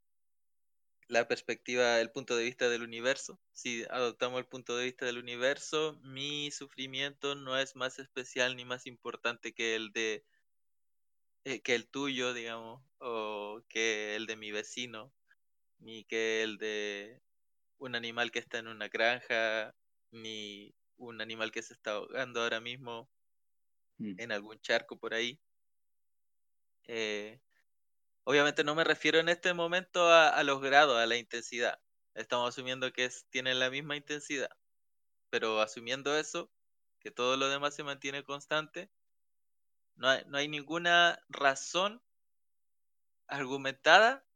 [1.09, 3.41] la perspectiva, el punto de vista del universo.
[3.53, 8.65] Si adoptamos el punto de vista del universo, mi sufrimiento no es más especial ni
[8.65, 10.25] más importante que el de
[11.45, 15.13] eh, que el tuyo, digamos, o que el de mi vecino,
[15.79, 17.23] ni que el de
[17.79, 19.75] un animal que está en una granja,
[20.11, 23.09] ni un animal que se está ahogando ahora mismo
[23.99, 24.21] mm.
[24.21, 25.39] en algún charco por ahí.
[26.85, 27.41] Eh,
[28.29, 31.79] Obviamente no me refiero en este momento a, los grados, a la intensidad.
[32.15, 34.51] Estamos asumiendo que tienen la misma intensidad.
[35.31, 36.51] Pero asumiendo eso,
[36.99, 38.91] que todo lo demás se mantiene constante,
[39.95, 42.03] no hay, ninguna razón
[43.29, 44.27] argumentada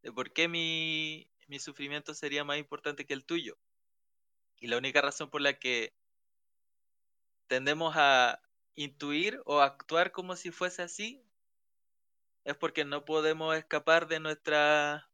[0.00, 3.58] de por qué mi, mi sufrimiento sería más importante que el tuyo.
[4.58, 5.94] Y la única razón por la que
[7.46, 8.40] tendemos a
[8.74, 11.22] intuir o actuar como si fuese así
[12.44, 15.10] es porque no podemos escapar de nuestra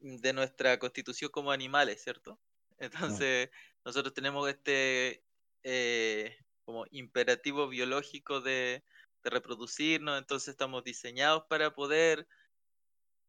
[0.00, 2.40] de nuestra constitución como animales, ¿cierto?
[2.78, 3.50] Entonces,
[3.84, 5.24] nosotros tenemos este
[5.62, 8.84] eh, como imperativo biológico de,
[9.24, 12.26] reproducirnos, entonces estamos diseñados para poder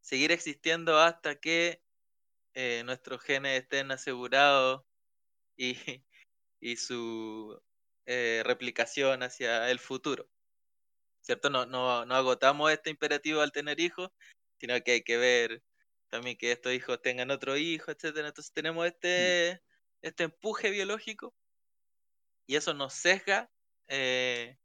[0.02, 1.83] seguir existiendo hasta que
[2.54, 4.84] eh, nuestros genes estén asegurados
[5.58, 5.76] y,
[6.60, 7.62] y su
[8.06, 10.30] eh, replicación hacia el futuro.
[11.24, 11.50] ¿cierto?
[11.50, 14.12] No, no, no agotamos este imperativo al tener hijos,
[14.60, 15.64] sino que hay que ver
[16.10, 18.28] también que estos hijos tengan otro hijo, etcétera.
[18.28, 19.62] Entonces tenemos este,
[20.02, 21.34] este empuje biológico
[22.46, 23.50] y eso nos sesga
[23.88, 24.58] eh,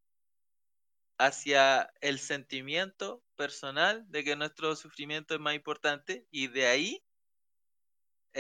[1.16, 7.03] hacia el sentimiento personal de que nuestro sufrimiento es más importante y de ahí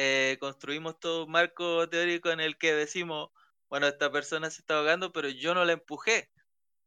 [0.00, 3.30] eh, construimos todo un marco teórico en el que decimos,
[3.68, 6.30] bueno, esta persona se está ahogando, pero yo no la empujé.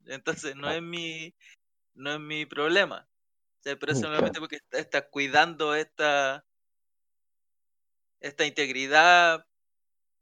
[0.05, 1.35] Entonces no es mi,
[1.93, 3.09] no es mi problema.
[3.63, 6.45] pero solamente porque estás cuidando esta,
[8.21, 9.45] esta integridad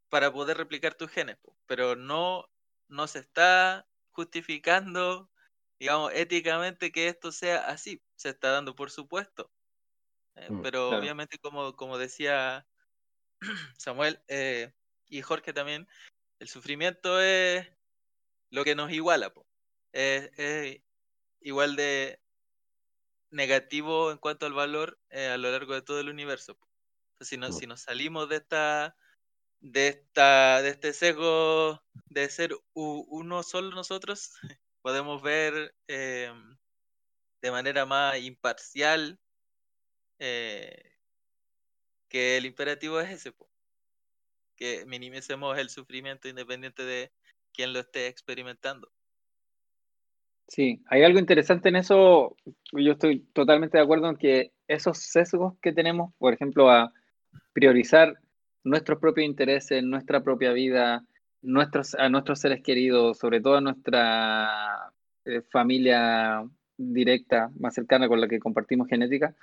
[0.09, 2.49] para poder replicar tus genes, pero no,
[2.87, 5.29] no se está justificando,
[5.77, 8.01] digamos, éticamente que esto sea así.
[8.15, 9.51] Se está dando por supuesto.
[10.33, 12.65] Eh, mm, pero obviamente, como, como decía
[13.77, 14.71] Samuel eh,
[15.07, 15.87] y Jorge también,
[16.39, 17.67] el sufrimiento es
[18.49, 19.33] lo que nos iguala.
[19.91, 20.81] Es,
[21.41, 22.21] igual de
[23.31, 26.57] negativo en cuanto al valor eh, a lo largo de todo el universo.
[27.21, 28.95] si, no, si nos salimos de esta
[29.61, 34.31] de esta de este sesgo de ser uno solo nosotros,
[34.81, 36.57] podemos ver em,
[37.41, 39.19] de manera más imparcial
[40.19, 40.98] eh,
[42.09, 43.33] que el imperativo es ese,
[44.55, 47.11] que minimicemos el sufrimiento independiente de
[47.53, 48.91] quien lo esté experimentando.
[50.47, 52.35] Sí, hay algo interesante en eso.
[52.73, 56.91] Yo estoy totalmente de acuerdo en que esos sesgos que tenemos, por ejemplo, a
[57.53, 58.19] priorizar
[58.63, 61.05] nuestros propios intereses, nuestra propia vida,
[61.41, 64.91] nuestros, a nuestros seres queridos, sobre todo a nuestra
[65.25, 66.43] eh, familia
[66.77, 69.35] directa, más cercana con la que compartimos genética,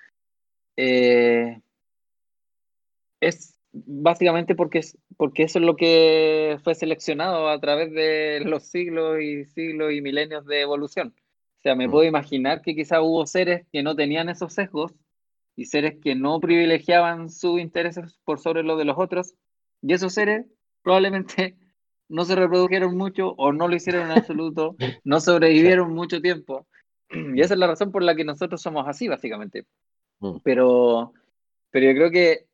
[0.76, 1.60] eh,
[3.20, 4.80] es básicamente porque,
[5.16, 10.00] porque eso es lo que fue seleccionado a través de los siglos y siglos y
[10.00, 11.14] milenios de evolución.
[11.58, 11.90] O sea, me mm.
[11.90, 14.94] puedo imaginar que quizá hubo seres que no tenían esos sesgos
[15.56, 19.34] y seres que no privilegiaban sus intereses por sobre los de los otros,
[19.82, 20.46] y esos seres
[20.82, 21.56] probablemente
[22.08, 26.66] no se reprodujeron mucho o no lo hicieron en absoluto, no sobrevivieron mucho tiempo.
[27.36, 29.64] Y esa es la razón por la que nosotros somos así, básicamente.
[30.18, 30.38] Mm.
[30.42, 31.12] Pero,
[31.70, 32.46] pero yo creo que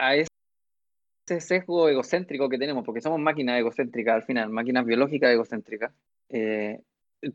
[0.00, 5.92] a ese sesgo egocéntrico que tenemos, porque somos máquinas egocéntricas al final, máquinas biológicas egocéntricas,
[6.28, 6.80] eh,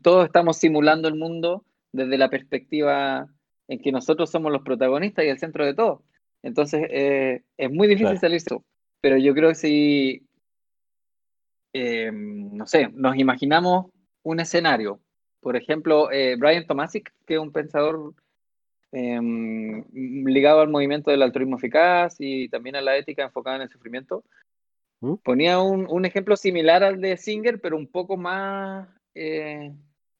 [0.02, 3.26] todos estamos simulando el mundo desde la perspectiva
[3.68, 6.02] en que nosotros somos los protagonistas y el centro de todo.
[6.42, 8.64] Entonces, eh, es muy difícil salir eso.
[9.00, 10.26] Pero yo creo que si,
[11.72, 13.86] eh, no sé, nos imaginamos
[14.22, 15.00] un escenario,
[15.40, 18.14] por ejemplo, eh, Brian Tomasic, que es un pensador
[18.92, 23.70] em, ligado al movimiento del altruismo eficaz y también a la ética enfocada en el
[23.70, 24.24] sufrimiento,
[25.00, 25.14] ¿Mm?
[25.16, 28.88] ponía un, un, ejemplo similar al de Singer, pero un poco más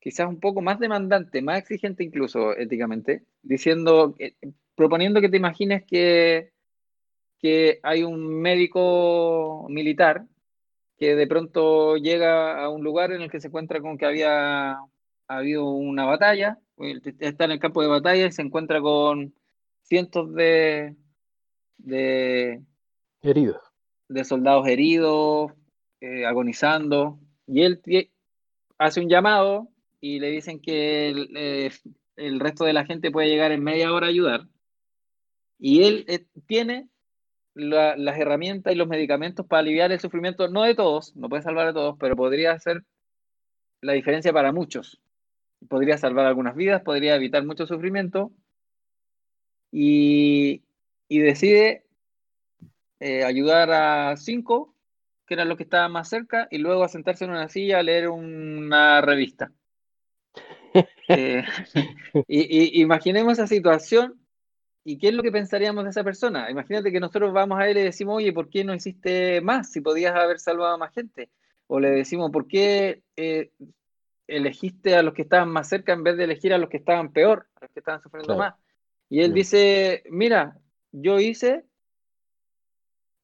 [0.06, 4.36] quizás un poco más demandante, más exigente incluso éticamente, diciendo, eh,
[4.76, 6.52] proponiendo que te imagines que,
[7.40, 10.24] que hay un médico militar
[10.96, 14.78] que de pronto llega a un lugar en el que se encuentra con que había
[15.26, 19.34] habido una batalla, está en el campo de batalla y se encuentra con
[19.82, 20.94] cientos de,
[21.78, 22.62] de
[23.22, 23.62] heridos,
[24.08, 25.52] de soldados heridos,
[26.00, 27.80] eh, agonizando, y él
[28.78, 29.68] hace un llamado
[30.00, 31.70] y le dicen que eh,
[32.16, 34.46] el, resto de la gente puede llegar en media hora a ayudar.
[35.58, 36.88] Y él eh, tiene
[37.54, 41.68] las herramientas y los medicamentos para aliviar el sufrimiento, no de todos, no puede salvar
[41.68, 42.84] a todos, pero podría hacer
[43.80, 45.00] la diferencia para muchos.
[45.68, 48.32] Podría salvar algunas vidas, podría evitar mucho sufrimiento.
[49.70, 50.62] Y,
[51.08, 51.84] decide
[53.00, 54.74] eh, ayudar a cinco,
[55.26, 57.82] que eran los que estaban más cerca, y luego a sentarse en una silla a
[57.82, 59.52] leer una revista.
[61.08, 61.44] Eh,
[62.26, 64.20] y, imaginemos esa situación
[64.84, 66.50] y qué es lo que pensaríamos de esa persona.
[66.50, 69.70] Imagínate que nosotros vamos a él y le decimos, oye, ¿por qué no hiciste más
[69.72, 71.28] si podías haber salvado a más gente?
[71.66, 73.50] O le decimos, ¿por qué eh,
[74.28, 77.12] elegiste a los que estaban más cerca en vez de elegir a los que estaban
[77.12, 78.54] peor, a los que estaban sufriendo más?
[79.08, 80.58] Y él dice, mira,
[80.92, 81.64] yo hice,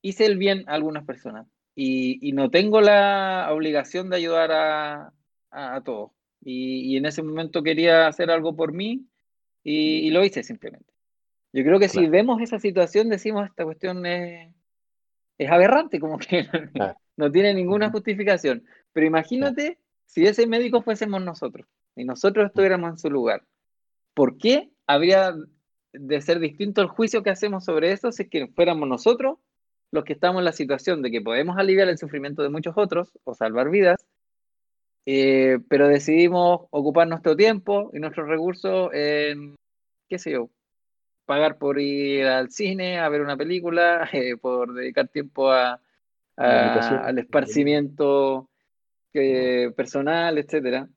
[0.00, 5.12] hice el bien a algunas personas y, no tengo la obligación de ayudar
[5.50, 6.12] a todos
[6.44, 9.06] y, en ese momento quería hacer algo por mí
[9.62, 10.92] y, lo hice simplemente.
[11.52, 14.52] Yo creo que si vemos esa situación decimos esta cuestión es,
[15.38, 16.46] es aberrante, como que
[17.16, 18.64] no tiene ninguna justificación.
[18.92, 19.78] Pero imagínate
[20.12, 23.44] si ese médico fuésemos nosotros y nosotros estuviéramos en su lugar.
[24.12, 25.34] ¿Por qué habría
[25.94, 29.38] de ser distinto el juicio que hacemos sobre eso si es que fuéramos nosotros
[29.90, 33.12] los que estamos en la situación de que podemos aliviar el sufrimiento de muchos otros
[33.24, 34.04] o salvar vidas
[35.06, 39.56] eh, pero decidimos ocupar nuestro tiempo y nuestros recursos en,
[40.08, 40.50] qué sé yo,
[41.24, 45.80] pagar por ir al cine, a ver una película, eh, por dedicar tiempo a,
[46.36, 48.48] al esparcimiento
[49.14, 50.88] eh, personal, etcétera.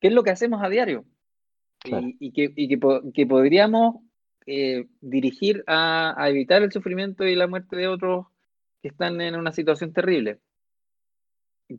[0.00, 1.04] qué es lo que hacemos a diario.
[1.84, 2.52] Y, que,
[3.14, 3.96] que, podríamos
[4.46, 8.26] eh, dirigir a, evitar el sufrimiento y la muerte de otros
[8.82, 10.40] que están en una situación terrible.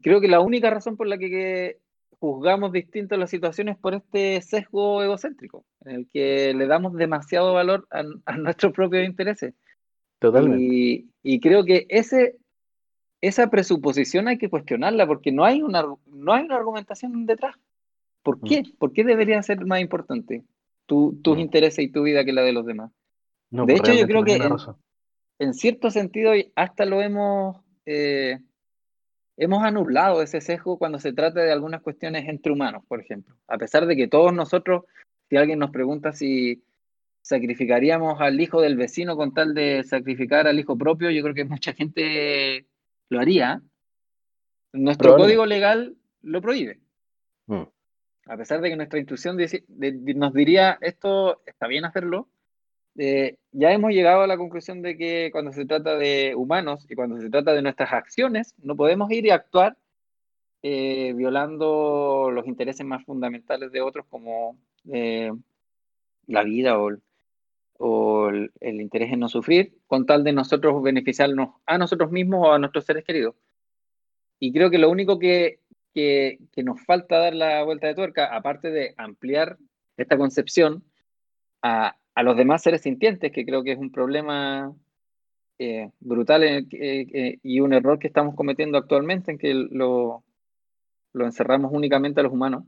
[0.02, 1.80] Creo que la única razón por la que,
[2.20, 7.54] juzgamos distintas las situaciones es por este sesgo egocéntrico, en el que le damos demasiado
[7.54, 8.04] valor a,
[8.38, 9.54] nuestros propios intereses.
[10.20, 11.08] Totalmente.
[11.24, 12.38] Y, creo que ese,
[13.22, 17.56] esa presuposición hay que cuestionarla porque no hay una, no hay una argumentación detrás.
[18.24, 18.44] ¿Por mm.
[18.44, 18.64] qué?
[18.78, 20.44] ¿Por qué debería ser más importante
[20.86, 21.40] tus mm.
[21.40, 22.92] intereses y tu vida que la de los demás?
[23.52, 24.40] de pues hecho, yo creo que
[25.40, 28.40] en, cierto sentido hasta lo hemos, eh,
[29.38, 33.36] hemos anulado ese sesgo cuando se trata de algunas cuestiones entre humanos, por ejemplo.
[33.48, 34.84] A pesar de que todos nosotros,
[35.30, 36.64] si alguien nos pregunta si
[37.22, 41.46] sacrificaríamos al hijo del vecino con tal de sacrificar al hijo propio, yo creo que
[41.46, 42.66] mucha gente
[43.10, 43.62] lo haría.
[44.72, 46.80] Nuestro código legal lo prohíbe.
[47.48, 47.64] Mm
[48.30, 49.38] a pesar de que nuestra intuición
[50.16, 52.30] nos diría esto está bien hacerlo,
[52.96, 56.96] eh, ya hemos llegado a la conclusión de que cuando se trata de humanos y
[56.96, 59.78] cuando se trata de nuestras acciones, no podemos ir y actuar
[60.62, 64.60] eh, violando los intereses más fundamentales de otros como
[64.92, 65.32] eh,
[66.28, 67.02] la vida o, el,
[68.62, 72.86] interés en no sufrir, con tal de nosotros beneficiarnos a nosotros mismos o a nuestros
[72.86, 73.36] seres queridos.
[74.40, 75.60] Y creo que lo único que
[75.94, 79.58] que, nos falta dar la vuelta de tuerca, aparte de ampliar
[79.98, 80.84] esta concepción
[81.62, 84.76] a, los demás seres sintientes, que creo que es un problema
[85.58, 90.24] eh, brutal eh, eh, y un error que estamos cometiendo actualmente, en que lo,
[91.14, 92.66] encerramos únicamente a los humanos.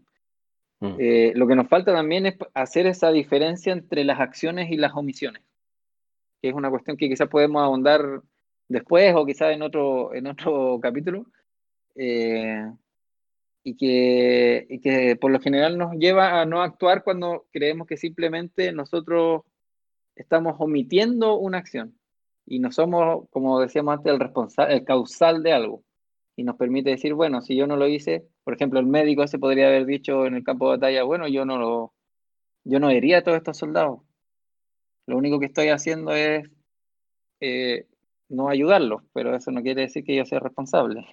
[0.82, 0.97] Mm.
[1.36, 5.43] lo que nos falta también es hacer esa diferencia entre las acciones y las omisiones,
[6.41, 8.23] que es una cuestión que quizás podemos ahondar
[8.67, 11.27] después o quizás en otro, en otro capítulo
[13.63, 18.71] y que, que por lo general nos lleva a no actuar cuando creemos que simplemente
[18.71, 19.43] nosotros
[20.15, 21.95] estamos omitiendo una acción
[22.45, 25.84] y no somos, como decíamos antes, el responsable, el causal de algo.
[26.36, 29.39] Y nos permite decir, bueno, si yo no lo hice, por ejemplo, el médico se
[29.39, 31.93] podría haber dicho en el campo de batalla, bueno, yo no lo,
[32.63, 34.01] yo no hería a todos estos soldados.
[35.05, 36.49] Lo único que estoy haciendo es
[37.39, 37.88] eh,
[38.29, 41.05] no ayudarlos, pero eso no quiere decir que yo sea responsable.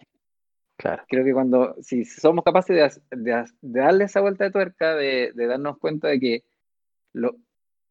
[1.08, 6.06] Creo que cuando, si somos capaces de, darle esa vuelta de tuerca, de, darnos cuenta
[6.06, 6.44] de que
[7.12, 7.34] lo,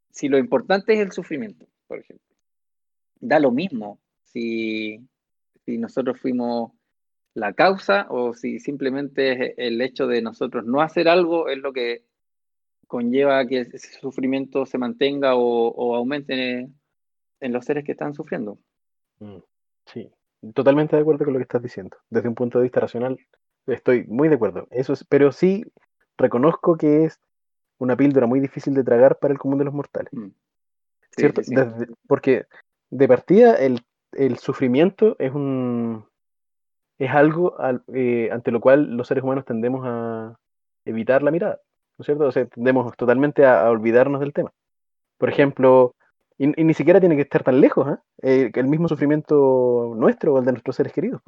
[0.09, 2.25] si lo importante es el sufrimiento, por ejemplo,
[3.19, 5.05] da lo mismo si,
[5.65, 6.71] si nosotros fuimos
[7.37, 12.03] la causa o si simplemente el hecho de nosotros no hacer algo es lo que
[12.87, 16.67] conlleva que ese sufrimiento se mantenga o, aumente
[17.39, 18.57] en, los seres que están sufriendo.
[19.19, 19.37] Mm,
[19.85, 20.09] sí,
[20.55, 21.97] totalmente de acuerdo con lo que estás diciendo.
[22.09, 23.19] Desde un punto de vista racional,
[23.67, 24.67] estoy muy de acuerdo.
[24.71, 25.63] Eso es, pero sí
[26.17, 27.19] reconozco que es
[27.77, 30.11] una píldora muy difícil de tragar para el común de los mortales.
[30.11, 30.29] Mm.
[31.11, 31.41] ¿Cierto?
[32.07, 32.45] porque
[32.89, 33.79] de partida el,
[34.39, 36.06] sufrimiento es un
[36.99, 37.55] es algo
[37.93, 40.37] eh, ante lo cual los seres humanos tendemos a
[40.85, 41.59] evitar la mirada,
[41.97, 42.25] ¿no es cierto?
[42.25, 44.51] O sea, tendemos totalmente a olvidarnos del tema.
[45.17, 45.95] Por ejemplo,
[46.37, 47.97] y, ni siquiera tiene que estar tan lejos, ¿eh?
[48.21, 48.51] ¿eh?
[48.53, 51.21] el mismo sufrimiento nuestro o el de nuestros seres queridos.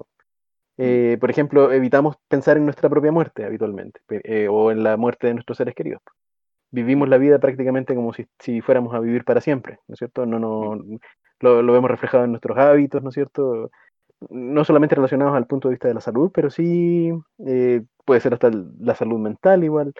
[0.78, 5.28] Eh, por ejemplo, evitamos pensar en nuestra propia muerte habitualmente, eh, o en la muerte
[5.28, 6.02] de nuestros seres queridos.
[6.72, 10.26] Vivimos la vida prácticamente como si, si, fuéramos a vivir para siempre, ¿no es cierto?
[10.26, 10.76] No, no,
[11.42, 13.72] lo, lo, vemos reflejado en nuestros hábitos, ¿no es cierto?
[14.30, 17.12] No solamente relacionados al punto de vista de la salud, pero sí
[17.46, 19.94] eh, puede ser hasta la salud mental igual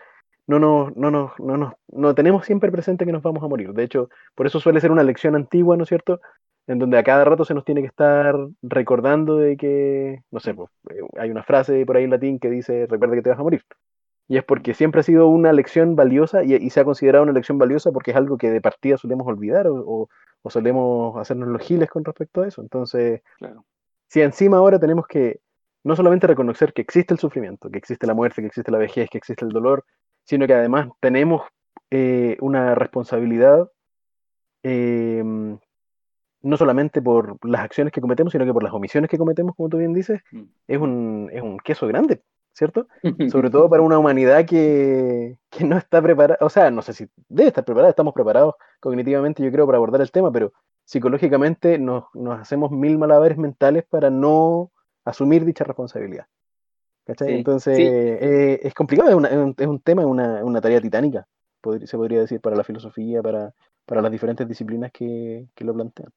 [0.50, 3.72] no nos, no nos, no nos, no tenemos siempre presente que nos vamos a morir.
[3.74, 6.22] De hecho, por eso suele ser una lección antigua, ¿no es cierto?
[6.66, 10.56] En donde a cada rato se nos tiene que estar recordando de que, no sé,
[10.56, 13.38] pues, eh, hay una frase por ahí en latín que dice, recuerda que te vas
[13.38, 13.64] a morir.
[14.28, 17.60] Y es porque siempre ha sido una lección valiosa y, se ha considerado una lección
[17.60, 20.10] valiosa porque es algo que de partida solemos olvidar o,
[20.42, 22.64] o, solemos hacernos los giles con respecto a eso.
[22.64, 23.22] Entonces,
[24.10, 25.40] si encima ahora tenemos que
[25.84, 29.10] no solamente reconocer que existe el sufrimiento, que existe la muerte, que existe la vejez,
[29.10, 29.86] que existe el dolor,
[30.26, 31.44] sino que además tenemos
[31.90, 33.70] eh, una responsabilidad
[34.64, 35.24] eh,
[36.42, 39.70] no solamente por las acciones que cometemos, sino que por las omisiones que cometemos, como
[39.70, 40.44] tú bien dices, mm.
[40.68, 42.22] es un, es un queso grande,
[42.54, 42.88] ¿cierto?
[43.32, 47.08] Sobre todo para una humanidad que, que, no está preparada, o sea, no sé si
[47.28, 50.54] debe estar preparada, estamos preparados cognitivamente, yo creo, para abordar el tema, pero
[50.90, 54.72] psicológicamente nos, nos hacemos mil malabares mentales para no
[55.06, 56.26] asumir dicha responsabilidad.
[57.06, 61.28] Entonces, eh, es complicado, es, un, es, un, tema, una, una tarea titánica,
[61.86, 63.54] se podría decir, para la filosofía, para,
[63.86, 66.10] para las diferentes disciplinas que, que, lo plantean.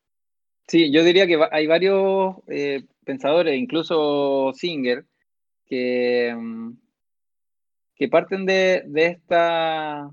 [0.67, 5.05] Sí, yo diría que hay varios eh, pensadores, incluso Singer,
[5.67, 6.73] que, mm,
[7.95, 10.11] que parten de, esta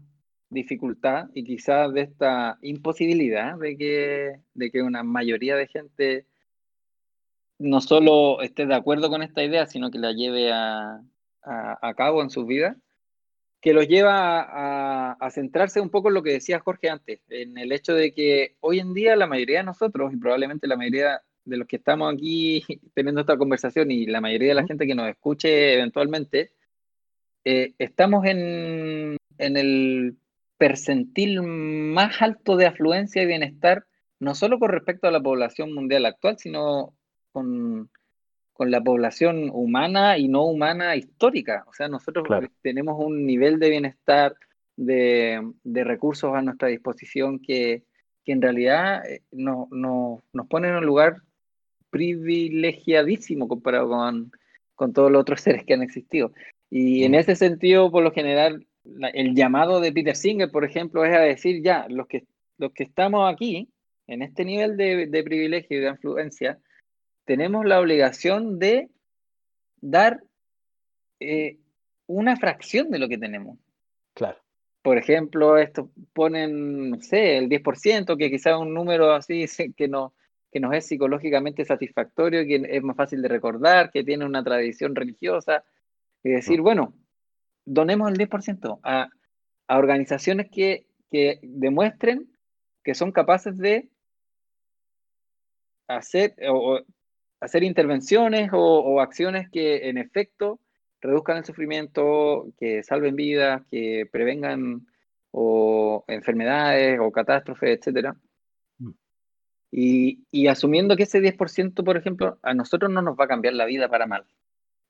[0.49, 6.25] dificultad y quizás de esta imposibilidad de que, de que una mayoría de gente
[7.59, 11.01] no solo esté de acuerdo con esta idea, sino que la lleve a,
[11.43, 12.77] a, cabo en sus vidas,
[13.61, 17.57] que los lleva a, a, centrarse un poco en lo que decía Jorge antes, en
[17.57, 21.21] el hecho de que hoy en día la mayoría de nosotros, y probablemente la mayoría
[21.43, 24.95] de los que estamos aquí teniendo esta conversación y la mayoría de la gente que
[24.95, 26.51] nos escuche eventualmente,
[27.43, 30.17] eh, estamos en, en el
[30.59, 33.85] percentil más alto de afluencia y bienestar,
[34.19, 36.93] no solo con respecto a la población mundial actual, sino
[37.31, 37.89] con,
[38.51, 41.63] con la población humana y no humana histórica.
[41.67, 42.27] O sea, nosotros
[42.61, 44.35] tenemos un nivel de bienestar,
[44.75, 47.83] de, de, recursos a nuestra disposición que,
[48.25, 51.21] que en realidad eh, no, no, nos pone en un lugar
[51.89, 54.31] privilegiadísimo comparado con,
[54.75, 56.33] con todos los otros seres que han existido.
[56.69, 58.67] Y en ese sentido, por lo general,
[59.13, 62.25] el llamado de Peter Singer, por ejemplo, es a decir, ya, los que,
[62.57, 63.69] los que estamos aquí,
[64.07, 66.59] en este nivel de, de privilegio y de influencia,
[67.25, 68.89] tenemos la obligación de
[69.81, 70.23] dar
[71.19, 71.57] eh,
[72.07, 73.59] una fracción de lo que tenemos.
[74.13, 74.37] Claro.
[74.81, 79.45] Por ejemplo, esto ponen, no sé, el 10%, que quizás es un número así
[79.77, 80.13] que, no,
[80.51, 84.95] que nos es psicológicamente satisfactorio, que es más fácil de recordar, que tiene una tradición
[84.95, 85.63] religiosa.
[86.23, 86.63] Y decir, mm.
[86.63, 86.93] bueno,
[87.69, 89.09] donemos el 10% a,
[89.67, 92.29] a organizaciones que, que demuestren
[92.83, 93.89] que son capaces de
[95.87, 96.79] hacer o,
[97.39, 100.59] hacer intervenciones o, acciones que en efecto
[101.01, 104.85] reduzcan el sufrimiento, que salven vidas, que prevengan
[105.31, 108.13] o enfermedades o catástrofes, etc.
[108.79, 108.91] Mm.
[109.71, 113.65] Y, asumiendo que ese 10%, por ejemplo, a nosotros no nos va a cambiar la
[113.65, 114.25] vida para mal.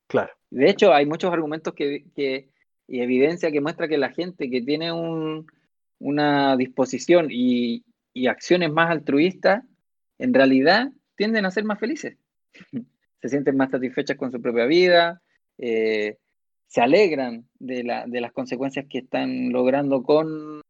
[0.08, 0.34] Claro.
[0.50, 2.50] De hecho, hay muchos argumentos que,
[2.90, 4.92] y evidencia que muestra que la gente que tiene
[6.00, 9.64] una disposición y, y acciones más altruistas,
[10.18, 12.18] en realidad tienden a ser más felices
[13.22, 15.22] se sienten más satisfechas con su propia vida,
[15.58, 16.18] eh,
[16.68, 20.62] se alegran de, las consecuencias que están logrando con,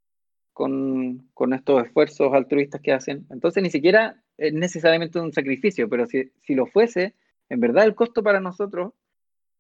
[0.53, 3.27] con, estos esfuerzos altruistas que hacen.
[3.29, 7.15] Entonces ni siquiera es necesariamente un sacrificio, pero si, lo fuese,
[7.49, 8.93] en verdad el costo para nosotros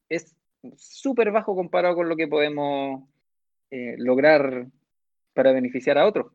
[0.07, 0.35] es
[0.77, 3.03] súper bajo comparado con lo que podemos
[3.71, 4.67] eh, lograr
[5.33, 6.31] para beneficiar a otros.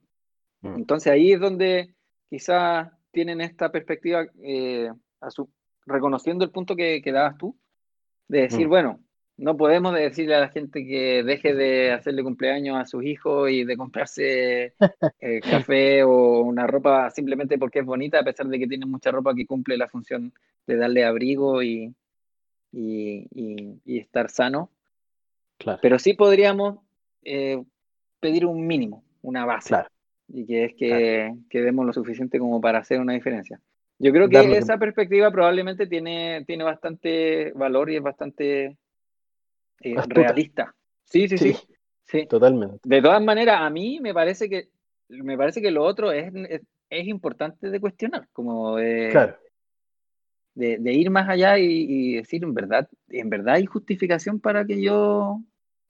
[0.61, 0.77] Mm.
[0.77, 1.95] Entonces ahí es donde
[2.31, 5.49] quizás tienen esta perspectiva eh, a su,
[5.87, 7.57] reconociendo el punto que, que dabas tú,
[8.29, 8.71] de decir, mm.
[8.71, 9.01] bueno,
[9.37, 13.65] no podemos decirle a la gente que deje de hacerle cumpleaños a sus hijos y
[13.65, 14.75] de comprarse
[15.21, 19.11] eh, café o una ropa simplemente porque es bonita, a pesar de que tiene mucha
[19.11, 20.33] ropa que cumple la función
[20.67, 21.93] de darle abrigo y,
[22.75, 24.71] y, estar sano.
[25.59, 25.79] Claro.
[25.81, 26.79] Pero sí podríamos
[27.23, 27.63] eh,
[28.21, 29.77] pedir un mínimo, una base.
[30.29, 33.61] Y que es que, que demos lo suficiente como para hacer una diferencia.
[33.99, 38.77] Yo creo que esa perspectiva probablemente tiene, tiene bastante valor y es bastante
[39.81, 40.75] eh, realista.
[41.05, 41.57] Sí, sí, sí,
[42.05, 42.81] sí, Totalmente.
[42.83, 44.69] De todas maneras, a mí me parece que
[45.09, 46.33] me parece que lo otro es,
[46.91, 49.37] es, importante de cuestionar, como de, claro.
[50.55, 55.41] De, ir más allá y, decir, en verdad, en verdad hay justificación para que yo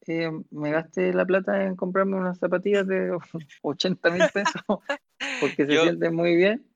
[0.06, 3.16] eh, me gaste la plata en comprarme unas zapatillas de
[3.62, 4.62] 80 mil pesos
[5.40, 6.66] porque se sienten muy bien.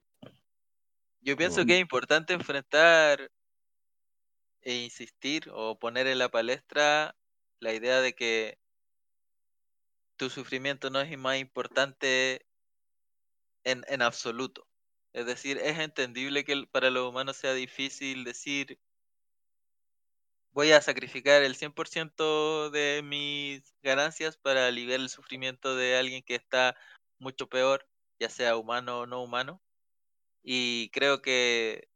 [1.20, 3.30] Yo pienso que es importante enfrentar
[4.62, 7.16] e insistir o poner en la palestra
[7.61, 8.59] la idea de que
[10.16, 12.47] tu sufrimiento no es más importante
[13.64, 14.68] en, en absoluto.
[15.13, 18.79] Es decir, es entendible que para los humanos sea difícil decir
[20.59, 26.35] voy a sacrificar el 100% de mis ganancias para aliviar el sufrimiento de alguien que
[26.35, 26.77] está
[27.19, 27.87] mucho peor,
[28.19, 29.63] ya sea humano o no humano.
[30.43, 31.89] Y creo que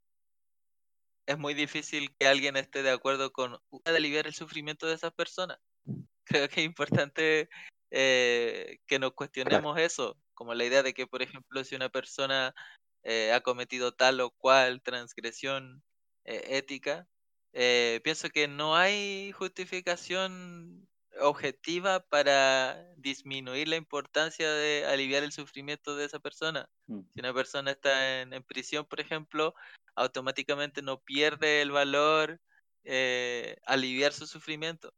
[1.26, 5.58] es muy difícil que alguien esté de acuerdo con aliviar el sufrimiento de esas personas.
[6.24, 7.48] Creo que es importante
[7.90, 12.54] eh, que nos cuestionemos eso, como la idea de que, por ejemplo, si una persona
[13.02, 15.82] eh, ha cometido tal o cual transgresión
[16.24, 17.08] eh, ética,
[17.52, 20.88] pienso que no hay justificación
[21.20, 26.68] objetiva para disminuir la importancia de aliviar el sufrimiento de esa persona.
[26.86, 27.00] Mm.
[27.12, 29.54] Si una persona está en, prisión, por ejemplo,
[29.94, 32.40] automáticamente no pierde el valor
[32.84, 34.92] eh, aliviar su sufrimiento.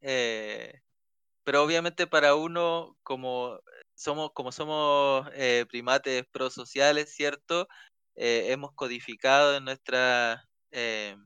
[0.00, 0.80] Eh,
[1.44, 3.60] pero obviamente para uno, como
[4.02, 7.68] somos, como somos eh, primates prosociales, ¿cierto?
[8.14, 11.24] hemos codificado en nuestra, en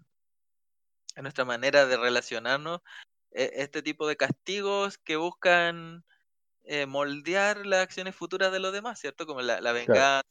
[1.16, 2.80] nuestra manera de relacionarnos
[3.36, 6.04] e, este tipo de castigos que buscan
[6.64, 9.26] eh, moldear las acciones futuras de los demás, ¿cierto?
[9.26, 10.24] Como la, venganza,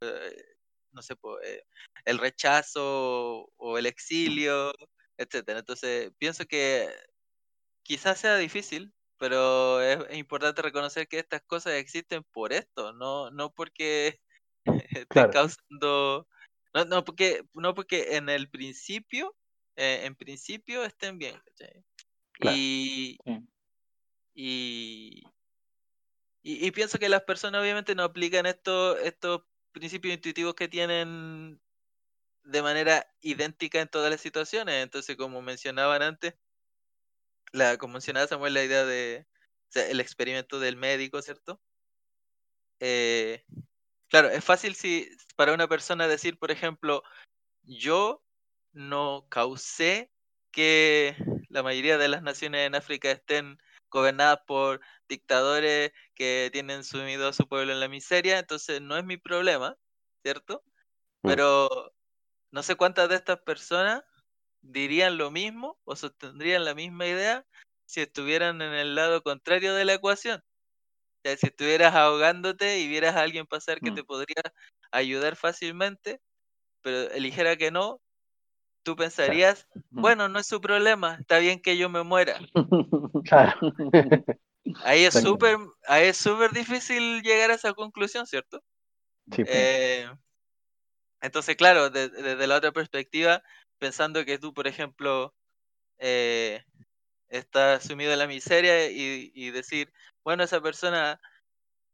[0.00, 0.44] eh,
[0.92, 1.62] no sé, eh,
[2.04, 4.72] el rechazo o el exilio,
[5.16, 5.60] etcétera.
[5.60, 6.88] Entonces, pienso que
[7.82, 13.52] quizás sea difícil, pero es, importante reconocer que estas cosas existen por esto, no, no
[13.52, 14.20] porque
[15.08, 16.26] estén causando,
[16.72, 19.36] no, no, porque, no porque en el principio,
[19.76, 21.40] en principio estén bien,
[22.52, 23.18] y,
[26.42, 29.42] y, pienso que las personas obviamente no aplican estos, estos
[29.72, 31.60] principios intuitivos que tienen
[32.44, 34.82] de manera idéntica en todas las situaciones.
[34.82, 36.34] Entonces, como mencionaban antes,
[37.54, 39.26] la, como mencionaba Samuel, la idea de
[39.74, 41.60] el experimento del médico, ¿cierto?
[42.80, 43.44] Eh,
[44.08, 47.02] claro, es fácil si para una persona decir, por ejemplo,
[47.62, 48.22] yo
[48.72, 50.10] no causé
[50.50, 51.16] que
[51.48, 53.58] la mayoría de las naciones en África estén
[53.90, 59.04] gobernadas por dictadores que tienen sumido a su pueblo en la miseria, entonces no es
[59.04, 59.76] mi problema,
[60.22, 60.64] ¿cierto?
[61.22, 61.28] Mm.
[61.28, 61.94] Pero
[62.50, 64.02] no sé cuántas de estas personas
[64.64, 67.46] dirían lo mismo o sostendrían la misma idea
[67.86, 70.40] si estuvieran en el lado contrario de la ecuación.
[70.40, 73.94] O sea, si estuvieras ahogándote y vieras a alguien pasar que mm.
[73.94, 74.42] te podría
[74.90, 76.20] ayudar fácilmente,
[76.82, 78.00] pero eligiera que no,
[78.82, 82.38] tú pensarías, bueno, no es su problema, está bien que yo me muera.
[83.24, 83.54] Claro.
[84.82, 88.62] Ahí es súper, ahí es súper difícil llegar a esa conclusión, ¿cierto?
[89.30, 89.44] Sí.
[89.44, 89.48] Pues.
[89.50, 90.10] Eh,
[91.20, 93.42] entonces, claro, desde la otra perspectiva,
[93.84, 95.34] pensando que tú, por ejemplo,
[95.98, 96.64] eh,
[97.28, 99.92] estás sumido en la miseria y, y decir,
[100.24, 101.20] bueno, esa persona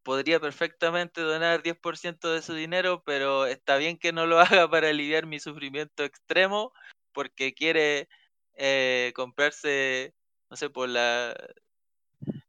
[0.05, 4.89] podría perfectamente donar 10% de su dinero, pero está bien que no lo haga para
[4.91, 6.73] aliviar mi sufrimiento extremo,
[7.13, 8.09] porque quiere
[8.55, 10.15] eh, comprarse,
[10.49, 11.35] no sé, por la...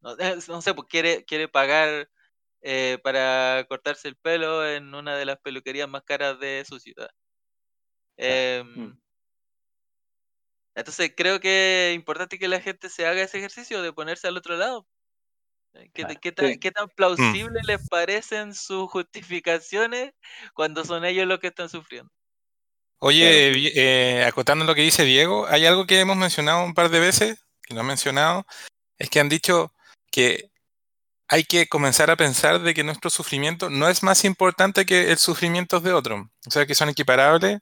[0.02, 2.12] No, sé, pues quiere, quiere pagar
[2.62, 7.10] eh, para cortarse el pelo en una de las peluquerías más caras de su ciudad.
[8.18, 9.02] Em, mm.
[10.76, 14.38] Entonces creo que es importante que la gente se haga ese ejercicio de ponerse al
[14.38, 14.88] otro lado.
[15.74, 16.90] Eh, ¿Qué, tan, mm.
[16.96, 20.14] plausible les parecen sus justificaciones
[20.54, 22.12] cuando son ellos los que están sufriendo?
[23.00, 27.00] Oye, eh, acotando lo que dice Diego, hay algo que hemos mencionado un par de
[27.00, 28.46] veces, que no han mencionado,
[28.98, 29.74] es que han dicho
[30.12, 30.52] que
[31.28, 35.18] hay que comenzar a pensar de que nuestro sufrimiento no es más importante que el
[35.18, 37.60] sufrimiento de otro, o sea, que son equiparables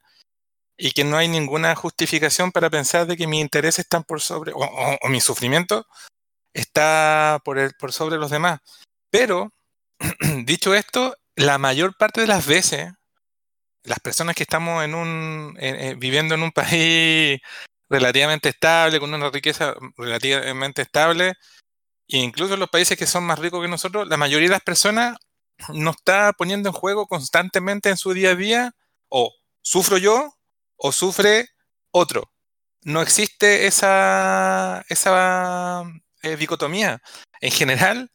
[0.82, 4.53] y que no hay ninguna justificación para pensar de que mis intereses están por sobre,
[4.55, 5.86] o mi sufrimiento
[6.53, 8.61] está por, el, por sobre los demás.
[9.09, 9.53] Pero,
[10.45, 12.93] dicho esto, la mayor parte de las veces,
[13.84, 15.57] las personas que estamos en un,
[15.97, 17.41] viviendo en un país
[17.89, 21.34] relativamente estable, con una riqueza relativamente estable,
[22.07, 24.63] e incluso en los países que son más ricos que nosotros, la mayoría de las
[24.63, 25.17] personas
[25.73, 28.71] no está poniendo en juego constantemente en su día a día,
[29.09, 30.38] o sufro yo,
[30.80, 31.49] o sufre
[31.91, 32.32] otro.
[32.84, 35.84] No existe esa, esa
[36.23, 37.01] eh, dicotomía.
[37.41, 38.09] En general,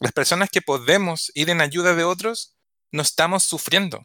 [0.00, 2.56] las personas que podemos ir en ayuda de otros,
[2.92, 4.04] no estamos sufriendo.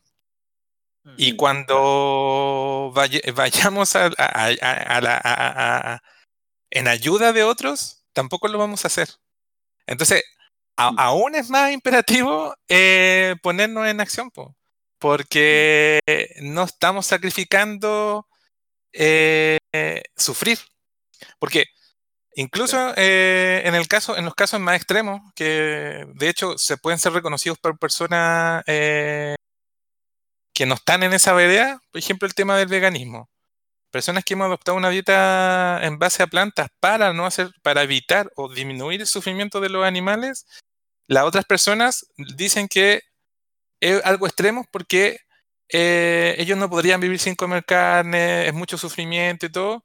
[1.18, 2.94] Y cuando
[3.36, 6.02] vayamos a, la,
[6.70, 9.10] en ayuda de otros, tampoco lo vamos a hacer.
[9.86, 10.24] Entonces,
[10.78, 10.96] mm.
[10.98, 14.32] aún es más imperativo eh, ponernos en acción,
[15.04, 16.00] porque
[16.42, 18.26] no estamos sacrificando
[18.94, 19.58] eh,
[20.16, 20.60] sufrir.
[21.40, 21.66] Porque
[22.36, 27.00] Incluso eh, en el caso, en los casos más extremos, que de hecho se pueden
[27.00, 29.36] ser reconocidos por personas eh,
[30.54, 33.30] que no están en esa vereda, por ejemplo el tema del veganismo.
[33.92, 38.32] Personas que hemos adoptado una dieta en base a plantas para no hacer, para evitar
[38.36, 40.48] o disminuir el sufrimiento de los animales,
[41.08, 43.02] las otras personas dicen que
[43.84, 45.20] es algo extremo porque
[45.70, 49.84] eh, ellos no podrían vivir sin comer carne, es mucho sufrimiento y todo.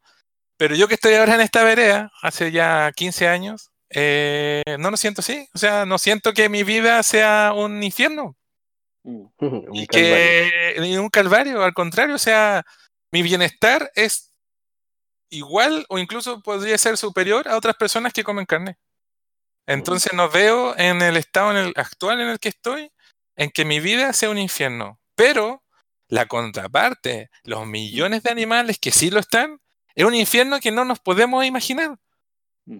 [0.57, 4.97] Pero yo que estoy ahora en esta vereda, hace ya 15 años, eh, no lo
[4.97, 5.49] siento así.
[5.55, 8.37] O sea, no siento que mi vida sea un infierno.
[9.05, 9.27] Mm.
[9.75, 12.65] y que ni un calvario, al contrario, o sea,
[13.13, 14.33] mi bienestar es
[15.31, 18.77] igual o incluso podría ser superior a otras personas que comen carne.
[19.67, 22.91] Entonces no veo en el estado en el actual en el que estoy
[23.39, 25.01] en que mi vida sea un infierno.
[25.15, 25.63] Pero
[26.09, 29.59] la contraparte, los millones de animales que sí lo están,
[29.95, 31.99] es un infierno que no nos podemos imaginar.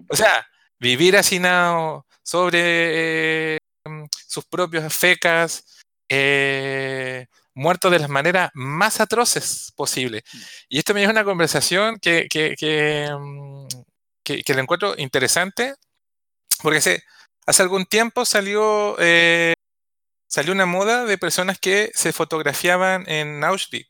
[0.07, 0.47] O sea,
[0.79, 3.59] vivir hacinado sobre eh,
[4.27, 5.65] sus propias fecas,
[6.07, 10.23] eh, muertos de las maneras más atroces posibles.
[10.31, 10.37] Mm.
[10.69, 13.67] Y esto me a una conversación que, que, mm,
[14.23, 15.75] que, que lo encuentro interesante,
[16.61, 17.03] porque hace,
[17.45, 19.53] hace algún tiempo salió, eh,
[20.29, 23.89] salió una moda de personas que se fotografiaban en Auschwitz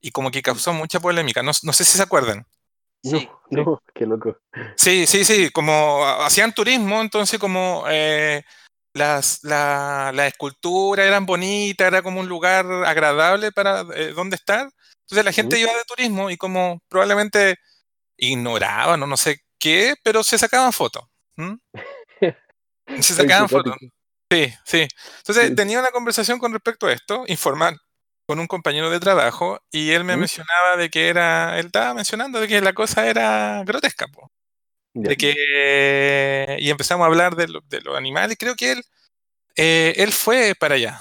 [0.00, 1.42] y como que causó mucha polémica.
[1.42, 2.46] No, no sé si se acuerdan.
[3.02, 4.36] Sí, no, qué loco.
[4.76, 8.42] Sí, sí, sí, como hacían turismo, entonces como eh,
[8.92, 14.68] las, la, la esculturas eran bonitas, era como un lugar agradable para eh, donde estar.
[15.02, 17.56] Entonces la gente iba de turismo y como probablemente
[18.16, 21.04] ignoraban o no sé qué, pero se sacaban fotos.
[23.00, 23.76] se sacaban fotos.
[24.30, 24.88] Sí, sí.
[25.18, 27.80] Entonces tenía una conversación con respecto a esto, informal,
[28.26, 32.40] con un compañero de trabajo, y él me mencionaba de que era, él estaba mencionando
[32.40, 34.06] de que la cosa era grotesca,
[34.94, 38.36] de que y empezamos a hablar de, de los animales.
[38.38, 38.84] Creo que él,
[39.56, 41.00] eh, él fue para allá,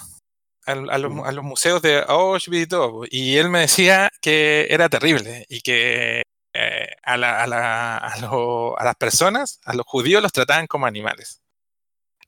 [0.66, 5.62] a, los, museos de Auschwitz y todo, y él me decía que era terrible y
[5.62, 6.24] que
[6.54, 11.42] eh, a, la, a, la, a, las personas, a los judíos los trataban como animales.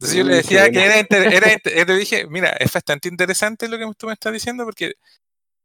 [0.01, 0.95] Entonces yo le decía que era,
[1.63, 4.93] era, le dije, mira, es bastante interesante lo que tú me estás diciendo porque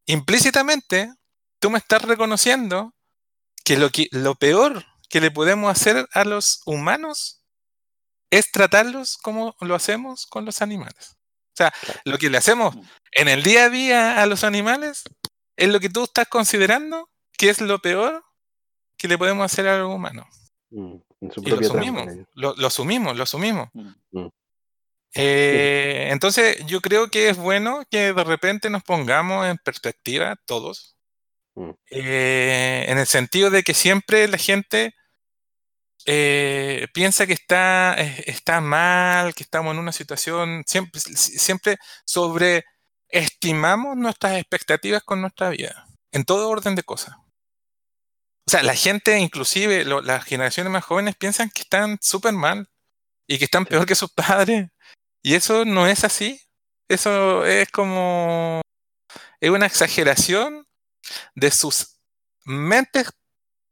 [0.04, 1.10] implícitamente
[1.58, 2.94] tú me estás reconociendo
[3.64, 7.40] que lo, que, lo peor que le podemos hacer a los humanos
[8.30, 11.16] es tratarlos como lo hacemos con los animales.
[11.54, 11.72] O sea,
[12.04, 12.80] lo que le hacemos mm.
[13.12, 15.04] en el día a día a los animales
[15.56, 17.08] es lo que tú estás considerando
[17.38, 18.22] que es lo peor
[18.98, 20.26] que le podemos hacer a los humanos.
[20.68, 23.68] Mm, y lo asumimos, lo, asumimos, lo asumimos.
[23.72, 24.26] Mm.
[25.14, 30.96] Eh, entonces, yo creo que es bueno que de repente nos pongamos en perspectiva todos,
[31.90, 34.94] eh, en el sentido de que siempre la gente
[36.04, 44.36] eh, piensa que está, está mal, que estamos en una situación, siempre, siempre sobreestimamos nuestras
[44.36, 47.16] expectativas con nuestra vida, en todo orden de cosas.
[48.48, 52.68] O sea, la gente, inclusive las generaciones más jóvenes, piensan que están súper mal
[53.26, 54.68] y que están peor que sus padres.
[55.22, 56.40] Y eso no es así.
[56.88, 58.60] Eso es como...
[59.40, 60.66] Es una exageración
[61.34, 61.98] de sus
[62.44, 63.10] mentes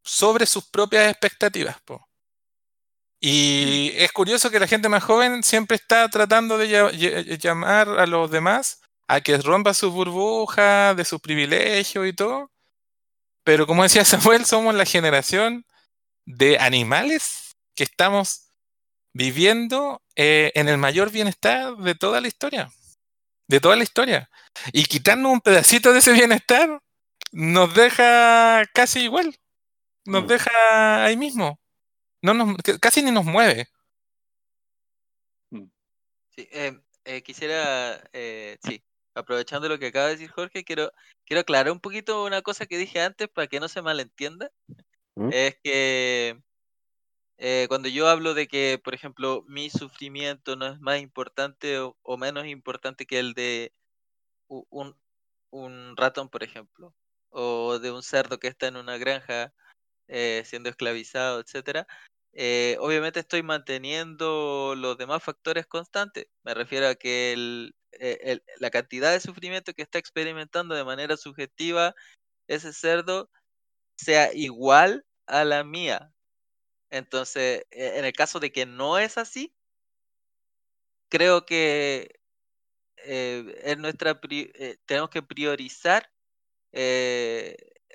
[0.02, 1.76] sobre sus propias expectativas.
[3.20, 8.30] Y es curioso que la gente más joven siempre está tratando de llamar a los
[8.30, 12.50] demás a que rompa su burbuja de sus privilegios y todo.
[13.44, 15.64] Pero como decía Samuel, somos la generación
[16.26, 18.50] de animales que estamos
[19.12, 22.70] viviendo eh, en el mayor bienestar de toda la historia.
[23.46, 24.30] De toda la historia.
[24.72, 26.80] Y quitarnos un pedacito de ese bienestar
[27.30, 29.36] nos deja casi igual.
[30.06, 30.26] Nos mm.
[30.26, 31.60] deja ahí mismo.
[32.22, 33.68] No nos, casi ni nos mueve.
[35.50, 35.64] Mm.
[36.30, 38.02] Sí, eh, eh, quisiera,
[38.62, 38.82] sí,
[39.14, 40.90] aprovechando lo que acaba de decir Jorge, quiero,
[41.24, 44.50] quiero aclarar un poquito una cosa que dije antes para que no se malentienda.
[45.16, 45.30] ¿Mm?
[45.32, 46.40] Es que
[47.38, 52.16] eh, cuando yo hablo de que, por ejemplo, mi sufrimiento no es más importante o,
[52.16, 53.72] menos importante que el de
[54.48, 54.96] un,
[55.50, 56.94] un, ratón, por ejemplo,
[57.30, 59.52] o de un cerdo que está en una granja
[60.08, 61.86] eh, siendo esclavizado, etcétera,
[62.32, 66.26] eh, obviamente estoy manteniendo los demás factores constantes.
[66.44, 71.16] Me refiero a que el, eh, la cantidad de sufrimiento que está experimentando de manera
[71.16, 71.94] subjetiva
[72.48, 73.30] ese cerdo
[73.96, 76.12] sea igual a la mía.
[76.90, 79.54] Entonces, e, en el caso de que no es así,
[81.08, 82.20] creo que
[82.98, 86.10] eh, nuestra eh, tenemos que priorizar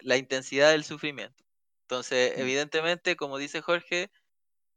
[0.01, 1.43] la intensidad del sufrimiento.
[1.83, 2.41] Entonces, mm.
[2.41, 4.11] evidentemente, como dice Jorge,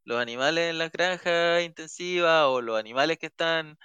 [0.05, 3.79] los animales en la granja intensiva o los animales que están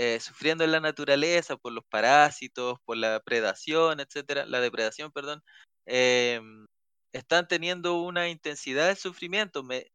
[0.00, 5.42] eh, sufriendo en la naturaleza por los parásitos, por la predación, etcétera, la depredación, perdón,
[5.86, 6.66] em,
[7.12, 9.90] están teniendo una intensidad de sufrimiento me,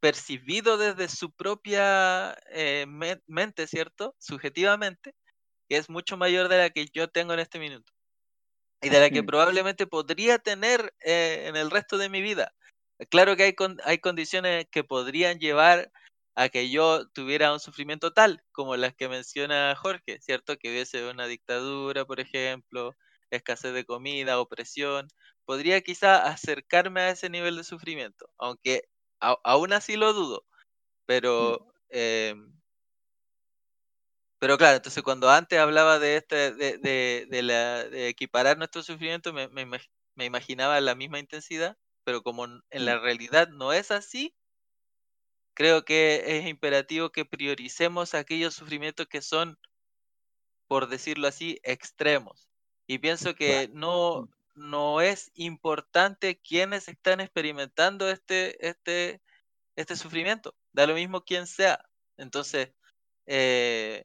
[0.00, 2.86] percibido desde su propia eh,
[3.26, 4.14] mente, ¿cierto?
[4.18, 5.12] Subjetivamente,
[5.68, 7.92] que es mucho mayor de la que yo tengo en este minuto
[8.82, 12.54] y de la que probablemente podría tener eh, en el resto de mi vida.
[13.10, 15.90] Claro que hay, hay condiciones que podrían llevar
[16.36, 20.56] a que yo tuviera un sufrimiento tal como las que menciona Jorge, ¿cierto?
[20.56, 22.94] Que hubiese una dictadura, por ejemplo,
[23.30, 25.08] escasez de comida, opresión,
[25.44, 28.84] podría quizá acercarme a ese nivel de sufrimiento, aunque
[29.20, 30.44] aún así lo dudo,
[31.06, 31.72] pero...
[31.90, 32.52] Em,
[34.38, 39.32] pero claro, entonces cuando antes hablaba de este, de, de, la, de equiparar nuestro sufrimiento,
[39.32, 44.34] me, me, imaginaba la misma intensidad, pero como en la realidad no es así,
[45.54, 49.58] creo que es imperativo que prioricemos aquellos sufrimientos que son,
[50.66, 52.48] por decirlo así, extremos.
[52.86, 59.22] Y pienso que no, no es importante quiénes están experimentando este, este,
[59.76, 60.54] este sufrimiento.
[60.72, 61.88] Da lo mismo quién sea.
[62.16, 62.72] Entonces,
[63.26, 64.04] eh,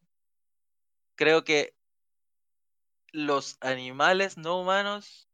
[1.16, 1.76] creo que
[3.12, 5.28] los animales no humanos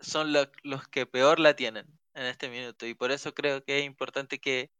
[0.00, 3.84] son los que peor la tienen en este minuto y por eso creo que es
[3.84, 4.70] importante que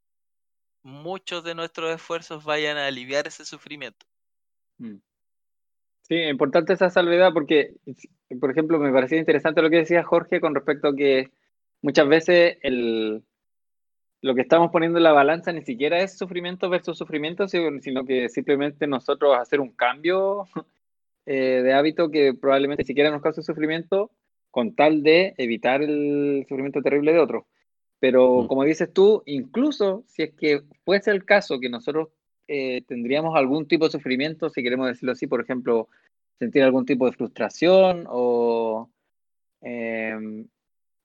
[0.83, 4.07] muchos de nuestros esfuerzos vayan a aliviar ese sufrimiento.
[4.79, 4.97] Mm.
[6.03, 7.75] Sí, importante esa salvedad porque,
[8.41, 11.31] por ejemplo, me parecía interesante lo que decía Jorge con respecto a que
[11.83, 13.23] muchas veces el,
[14.23, 18.29] lo que estamos poniendo en la balanza ni siquiera es sufrimiento versus sufrimiento, sino que
[18.29, 20.47] simplemente nosotros hacer un cambio
[21.27, 24.11] eh, de hábito que probablemente ni siquiera nos cause sufrimiento
[24.51, 27.47] con tal de evitar el sufrimiento terrible de otro.
[28.01, 32.09] Pero como dices tú, incluso si es que fuese el caso que nosotros
[32.49, 35.89] eh, tendríamos algún tipo de sufrimiento, si queremos decirlo así, por ejemplo,
[36.39, 38.91] sentir algún tipo de frustración o
[39.61, 40.49] em,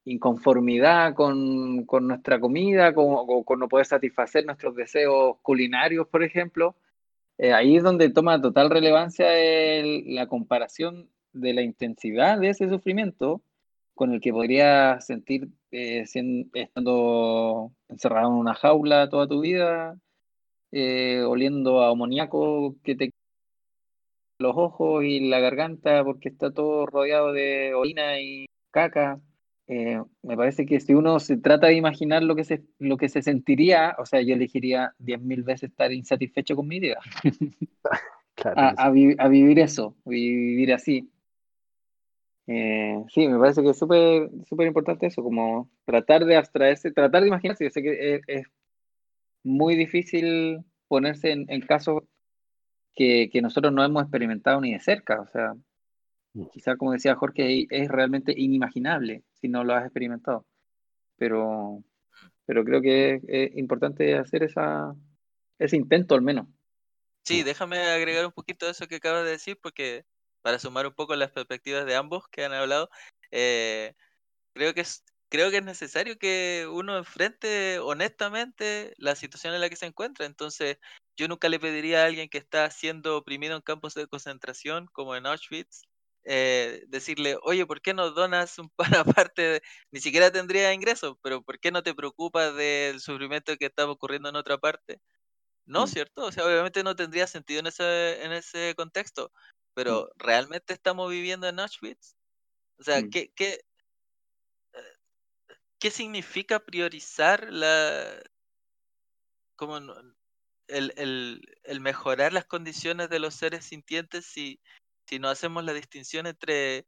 [0.06, 6.76] inconformidad con, nuestra comida, con, con, no poder satisfacer nuestros deseos culinarios, por ejemplo,
[7.38, 9.28] eh, ahí es donde toma total relevancia
[10.06, 13.42] la comparación de la intensidad de ese sufrimiento
[13.94, 16.06] con el que podría sentir eh,
[16.54, 19.98] estando encerrado en una jaula toda tu vida
[20.72, 23.12] eh, oliendo a amoníaco que te
[24.40, 29.22] los ojos y la garganta porque está todo rodeado de orina y caca.
[29.68, 33.10] Eh, me parece que si uno se trata de imaginar lo que se, lo que
[33.10, 37.00] se sentiría, o sea, yo elegiría diez mil veces estar insatisfecho con mi vida.
[38.44, 41.10] a, vivir eso, vivir así.
[42.48, 47.22] Eh, sí, me parece que es súper súper importante eso, como tratar de abstraerse, tratar
[47.22, 47.64] de imaginarse.
[47.64, 48.46] Yo sé que es
[49.44, 52.04] muy difícil ponerse en, casos
[52.94, 55.22] que, nosotros no hemos experimentado ni de cerca.
[55.22, 55.54] O sea,
[56.34, 56.46] mm.
[56.52, 60.46] quizá como decía Jorge, es realmente inimaginable si no lo has experimentado.
[61.18, 61.84] Pero,
[62.46, 64.96] pero creo que es, importante hacer esa,
[65.58, 66.48] ese intento al menos.
[67.24, 70.06] Sí, déjame agregar un poquito de eso que acabas de decir, porque
[70.46, 72.92] para sumar un poco las perspectivas de ambos que han hablado,
[73.32, 73.96] eh,
[74.54, 79.70] creo que es creo que es necesario que uno enfrente honestamente la situación en la
[79.70, 80.28] que se encuentra.
[80.28, 80.78] Entonces,
[81.18, 85.16] yo nunca le pediría a alguien que está siendo oprimido en campos de concentración, como
[85.16, 85.82] en Auschwitz,
[86.26, 89.64] eh, decirle, oye, ¿por qué no donas un par aparte?
[89.92, 94.30] Ni siquiera tendría ingresos, pero ¿por qué no te preocupas del sufrimiento que está ocurriendo
[94.30, 95.02] en otra parte?
[95.66, 95.88] No, mm.
[95.88, 96.26] ¿cierto?
[96.26, 99.32] O sea, obviamente no tendría sentido en ese, en ese contexto,
[99.76, 100.18] pero mm.
[100.18, 102.16] ¿realmente estamos viviendo en Auschwitz?
[102.80, 103.10] O sea, mm.
[103.12, 103.62] ¿qué, qué,
[105.78, 108.24] ¿qué significa priorizar la
[109.56, 109.78] como
[110.68, 114.60] el, mejorar las condiciones de los seres sintientes si,
[115.08, 116.88] si no hacemos la distinción entre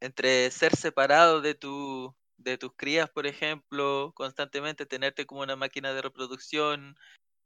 [0.00, 5.94] entre ser separado de tu de tus crías, por ejemplo, constantemente tenerte como una máquina
[5.94, 6.96] de reproducción,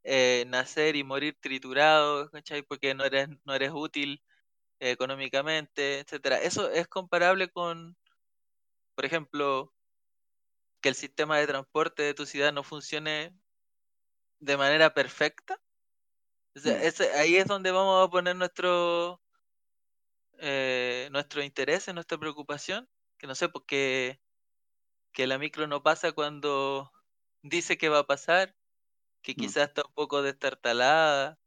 [0.04, 2.30] eh, nacer y morir triturado,
[2.68, 4.22] Porque no eres, no eres útil
[4.80, 6.40] económicamente, etcétera.
[6.40, 7.96] Eso es comparable con,
[8.94, 9.72] por ejemplo,
[10.80, 13.34] que el sistema de transporte de tu ciudad no funcione
[14.38, 15.60] de manera perfecta.
[16.54, 16.68] Mm.
[17.16, 19.20] ahí es donde vamos a poner nuestro,
[20.38, 22.88] eh, nuestro interés, nuestra preocupación.
[23.18, 24.18] Que no sé, porque
[25.12, 26.90] que la micro no pasa cuando
[27.42, 28.54] dice que va a pasar,
[29.22, 29.36] que mm.
[29.36, 31.38] quizás está un poco destartalada,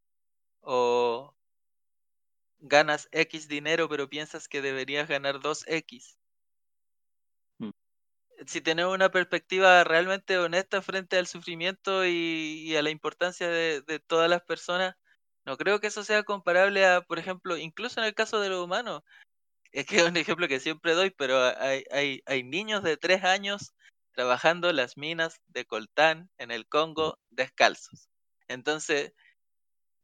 [0.61, 1.35] o
[2.59, 6.17] ganas X dinero pero piensas que deberías ganar 2X
[8.47, 14.29] si tenemos una perspectiva realmente honesta frente al sufrimiento y, a la importancia de, todas
[14.29, 14.95] las personas,
[15.45, 18.63] no creo que eso sea comparable a, por ejemplo, incluso en el caso de los
[18.63, 19.01] humanos,
[19.71, 23.23] es que es un ejemplo que siempre doy, pero hay, hay, hay niños de tres
[23.23, 23.73] años
[24.13, 28.09] trabajando las minas de coltán en el Congo descalzos.
[28.47, 29.13] Entonces,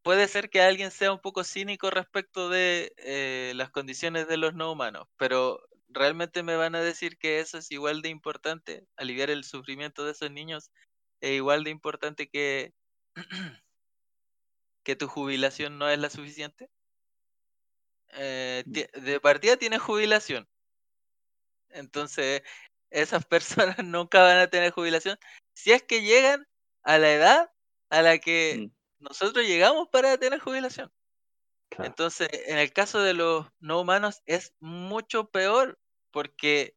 [0.04, 4.56] puede ser que alguien sea un poco cínico respecto de eh, las condiciones de los
[4.56, 9.30] no humanos, pero realmente me van a decir que eso es igual de importante, aliviar
[9.30, 10.72] el sufrimiento de esos niños
[11.22, 12.74] es igual de importante que,
[14.84, 16.70] que tu jubilación no es la suficiente.
[18.12, 20.48] Eh, de partida tienes jubilación.
[21.72, 22.42] Entonces,
[22.92, 25.18] esas personas nunca van a tener jubilación
[25.54, 26.48] si es que llegan
[26.84, 27.52] a la edad
[27.90, 29.04] a la que mm.
[29.04, 30.92] nosotros llegamos para tener jubilación.
[31.78, 35.80] Entonces, en el caso de los no humanos es mucho peor
[36.12, 36.76] porque,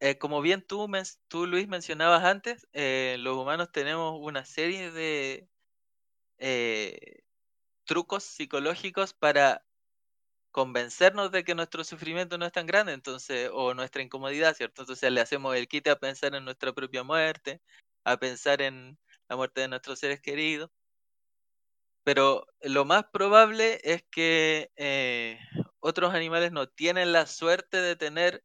[0.00, 0.88] eh, como bien tú,
[1.28, 5.48] tú, Luis, mencionabas antes, eh, los humanos tenemos una serie de
[6.38, 7.22] eh,
[7.84, 9.64] trucos psicológicos para
[10.52, 14.82] convencernos de que nuestro sufrimiento no es tan grande, entonces, o nuestra incomodidad, ¿cierto?
[14.82, 17.60] Entonces le hacemos el quite a pensar en nuestra propia muerte,
[18.04, 18.98] a pensar en
[19.28, 20.70] la muerte de nuestros seres queridos.
[22.04, 25.38] Pero lo más probable es que eh,
[25.80, 28.44] otros animales no tienen la suerte de tener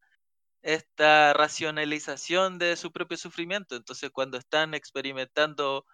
[0.62, 3.76] esta racionalización de su propio sufrimiento.
[3.76, 5.86] Entonces, cuando están experimentando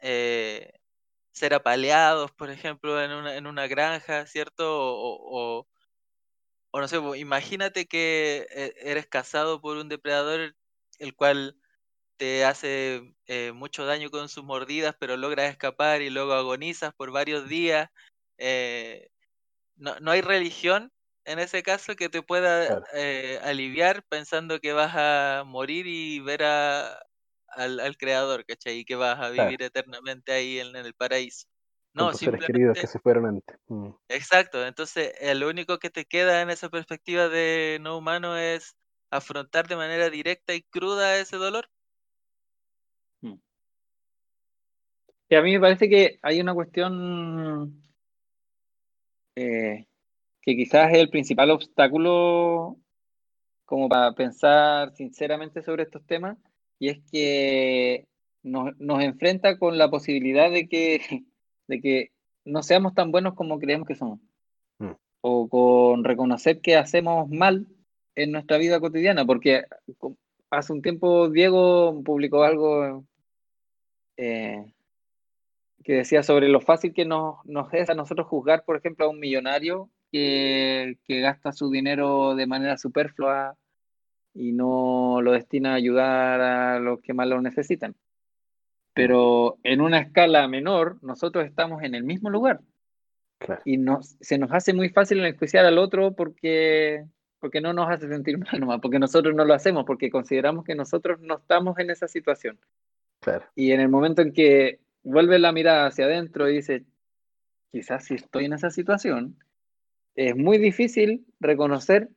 [0.00, 0.72] eh,
[1.32, 4.64] ser apaleados, por ejemplo, en una, en una granja, ¿cierto?
[4.68, 5.66] O,
[6.70, 10.54] o, no sé, imagínate que eh, eres cazado por un depredador
[10.98, 11.56] el cual
[12.16, 17.12] te hace eh, mucho daño con sus mordidas, pero logras escapar y luego agonizas por
[17.12, 17.90] varios días.
[18.38, 19.10] Eh,
[19.76, 20.92] no, no, hay religión
[21.24, 22.84] en ese caso que te pueda
[23.44, 26.98] aliviar pensando que vas a morir y ver a,
[27.52, 28.78] al, creador, ¿cachai?
[28.78, 31.46] Y que vas a vivir eternamente ahí en, el paraíso.
[31.94, 32.46] No, simplemente...
[32.46, 33.58] seres queridos que se fueron antes.
[33.68, 33.90] Mm.
[34.08, 38.76] Exacto, entonces el lo único que te queda en esa perspectiva de no humano es
[39.10, 41.68] afrontar de manera directa y cruda ese dolor.
[43.20, 43.34] Mm.
[45.28, 47.82] Y a mí me parece que hay una cuestión
[49.36, 49.86] eh,
[50.40, 52.78] que quizás es el principal obstáculo
[53.64, 56.36] como para pensar sinceramente sobre estos temas,
[56.78, 58.06] y es que
[58.42, 61.00] nos, enfrenta con la posibilidad de que,
[61.68, 62.12] de que
[62.44, 64.20] no seamos tan buenos como creemos que somos.
[64.78, 64.92] Mm.
[65.20, 67.66] O con reconocer que hacemos mal
[68.14, 69.64] en nuestra vida cotidiana, porque
[70.50, 73.04] hace un tiempo Diego publicó algo
[74.16, 74.72] eh,
[75.84, 79.08] que decía sobre lo fácil que nos, nos, es a nosotros juzgar, por ejemplo, a
[79.08, 83.56] un millonario que, que gasta su dinero de manera superflua
[84.34, 87.94] y no lo destina a ayudar a los que más lo necesitan.
[88.94, 92.60] Pero en una escala menor, nosotros estamos en el mismo lugar.
[93.64, 97.04] Y nos, se nos hace muy fácil enjuiciar al otro porque,
[97.40, 100.74] porque no nos hace sentir mal nomás, porque nosotros no lo hacemos, porque consideramos que
[100.74, 102.58] nosotros no estamos en esa situación.
[103.54, 106.84] Y en el momento en que vuelve la mirada hacia adentro y dice,
[107.70, 109.38] quizás si estoy en esa situación,
[110.14, 112.08] es muy difícil reconocer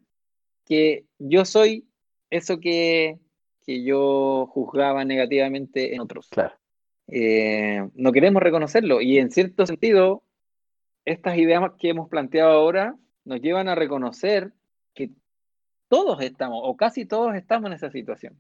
[0.66, 1.88] que yo soy
[2.30, 3.20] eso que,
[3.68, 6.30] yo juzgaba negativamente en otros.
[7.08, 10.24] Eh, no queremos reconocerlo y en cierto sentido,
[11.04, 14.54] estas ideas que hemos planteado ahora nos llevan a reconocer
[14.94, 15.12] que
[15.88, 18.36] todos estamos, o casi todos estamos en esa situación.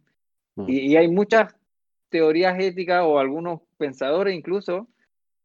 [0.56, 0.66] Mm.
[0.70, 1.56] Y, hay muchas
[2.10, 4.88] teorías éticas o algunos pensadores incluso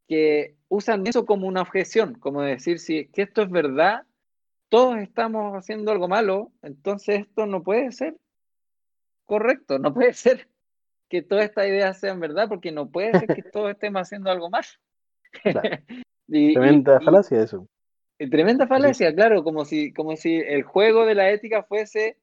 [0.07, 4.03] que usan eso como una objeción, como decir, si que esto es verdad,
[4.69, 8.17] todos estamos haciendo algo malo, entonces esto no puede ser
[9.31, 9.79] correcto.
[9.79, 10.49] No puede ser
[11.09, 14.51] que todas estas ideas sean verdad, porque no puede ser que todos estemos haciendo algo
[14.51, 14.81] más.
[16.27, 17.69] tremenda falacia eso.
[18.19, 22.17] tremenda falacia, claro, como si, como si el juego de la ética fuese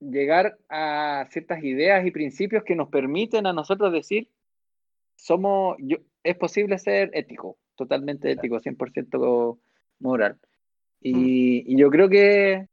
[0.00, 4.28] llegar a ciertas ideas y principios que nos permiten a nosotros decir,
[5.16, 9.58] somos, yo, es posible ser ético, totalmente ético, 100%
[10.00, 10.38] moral.
[11.00, 11.08] Mm.
[11.08, 12.68] y, yo creo que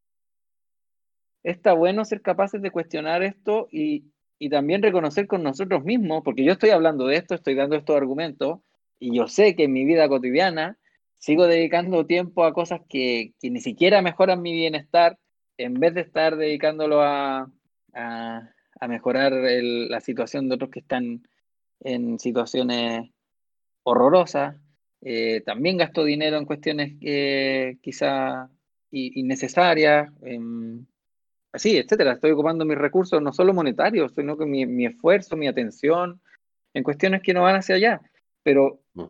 [1.46, 4.12] está bueno ser capaces de cuestionar esto y,
[4.50, 8.60] también reconocer con nosotros mismos, porque yo estoy hablando de esto, estoy dando estos argumentos,
[9.00, 10.78] y yo sé que en mi vida cotidiana
[11.18, 15.18] sigo dedicando tiempo a cosas que, ni siquiera mejoran mi bienestar,
[15.58, 17.50] en vez de estar dedicándolo a,
[18.88, 21.28] mejorar la situación de otros que están
[21.80, 23.10] en situaciones
[23.84, 24.58] horrorosas.
[25.02, 28.50] Eh, también gasto dinero en cuestiones que quizá
[28.92, 30.12] innecesarias.
[31.56, 32.14] Así, etcétera.
[32.14, 36.22] Estoy ocupando mis recursos no solo monetarios, sino que mi, esfuerzo, mi atención,
[36.74, 38.02] en cuestiones que no van hacia allá.
[38.44, 39.06] Pero, mm.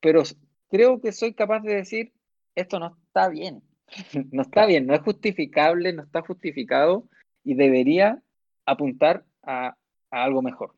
[0.00, 0.22] pero
[0.70, 2.12] creo que soy capaz de decir,
[2.54, 3.62] esto no está bien.
[4.32, 7.04] no está bien, no es justificable, no está justificado
[7.44, 8.20] y debería
[8.64, 9.76] apuntar a,
[10.10, 10.72] algo mejor.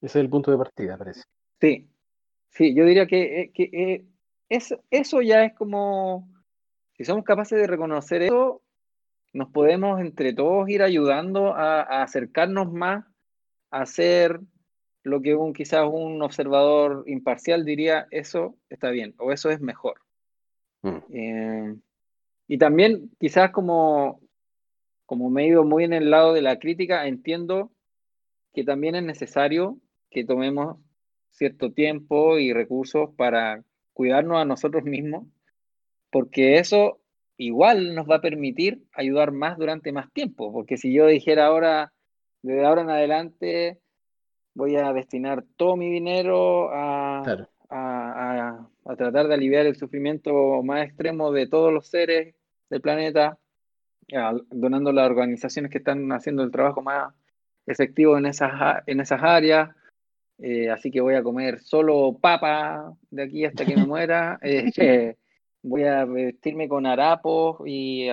[0.00, 1.22] Ese es el punto de partida, parece.
[1.60, 1.88] Sí,
[2.50, 4.04] sí, yo diría que, eh, que eh,
[4.48, 6.28] eso, eso ya es como,
[6.92, 8.62] si somos capaces de reconocer eso,
[9.32, 13.04] nos podemos entre todos ir ayudando a, acercarnos más
[13.70, 14.40] a ser
[15.02, 20.00] lo que un, quizás un observador imparcial diría, eso está bien o eso es mejor.
[20.82, 20.98] Mm.
[21.12, 21.76] Eh,
[22.48, 24.20] y también quizás como,
[25.06, 27.70] como me he ido muy en el lado de la crítica, entiendo
[28.54, 29.78] que también es necesario
[30.10, 30.78] que tomemos
[31.30, 33.62] cierto tiempo y recursos para
[33.92, 35.26] cuidarnos a nosotros mismos,
[36.10, 37.00] porque eso
[37.38, 41.92] igual nos va a permitir ayudar más durante más tiempo, porque si yo dijera ahora,
[42.42, 43.78] desde ahora en adelante,
[44.54, 47.22] voy a destinar todo mi dinero a,
[47.70, 52.34] a tratar de aliviar el sufrimiento más extremo de todos los seres
[52.70, 53.38] del planeta,
[54.50, 57.14] donando las organizaciones que están haciendo el trabajo más
[57.66, 59.70] efectivo en esas, en esas áreas.
[60.38, 64.38] Eh, así que voy a comer solo papa de aquí hasta que me muera.
[64.42, 65.16] Eh,
[65.62, 68.08] voy a vestirme con harapos y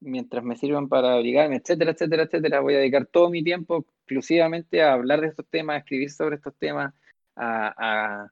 [0.00, 2.60] mientras me sirvan para abrigarme, etcétera, etcétera, etcétera.
[2.60, 6.36] Voy a dedicar todo mi tiempo exclusivamente a hablar de estos temas, a escribir sobre
[6.36, 6.94] estos temas,
[7.36, 8.28] a,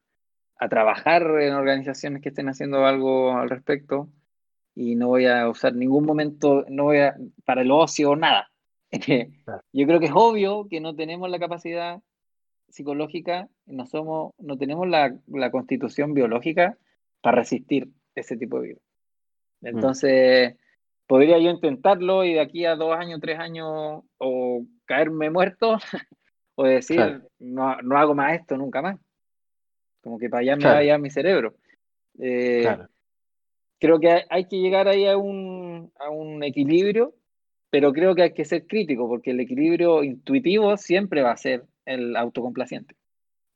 [0.58, 4.08] a, trabajar en organizaciones que estén haciendo algo al respecto
[4.74, 8.50] y no voy a usar ningún momento, no voy a, para el ocio o nada.
[9.72, 12.00] Yo creo que es obvio que no tenemos la capacidad
[12.70, 16.78] psicológica, no somos, no tenemos la, la constitución biológica
[17.20, 17.90] para resistir
[18.20, 18.80] ese tipo de vida.
[19.60, 19.66] Mm.
[19.66, 20.56] Entonces,
[21.06, 25.78] podría yo intentarlo y de aquí a dos años, tres años, o caerme muerto,
[26.54, 28.98] o decir, no, no, hago más esto nunca más.
[30.02, 31.54] Como que para allá me vaya mi cerebro.
[32.18, 32.66] Eh,
[33.78, 37.14] creo que hay, que llegar ahí a un, a un equilibrio,
[37.70, 41.64] pero creo que hay que ser crítico, porque el equilibrio intuitivo siempre va a ser
[41.86, 42.94] el autocomplaciente.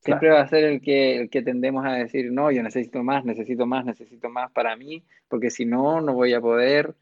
[0.08, 3.24] Siempre va a ser el que, el que tendemos a decir, no, yo necesito más,
[3.24, 6.94] necesito más, necesito más para mí, porque si no, no voy a poder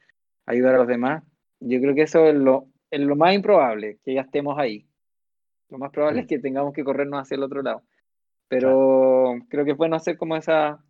[0.44, 1.22] ayudar a los demás.
[1.60, 4.86] Yo creo que eso es lo, es lo más improbable, que ya estemos ahí.
[5.68, 7.82] Lo más probable es que tengamos que corrernos hacia el otro lado.
[8.48, 10.82] Pero creo que es bueno hacer como esa,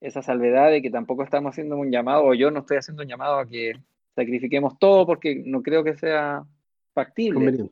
[0.00, 3.08] esa salvedad de que tampoco estamos haciendo un llamado, o yo no estoy haciendo un
[3.08, 3.74] llamado a que
[4.14, 6.44] sacrifiquemos todo porque no creo que sea
[6.92, 7.68] factible.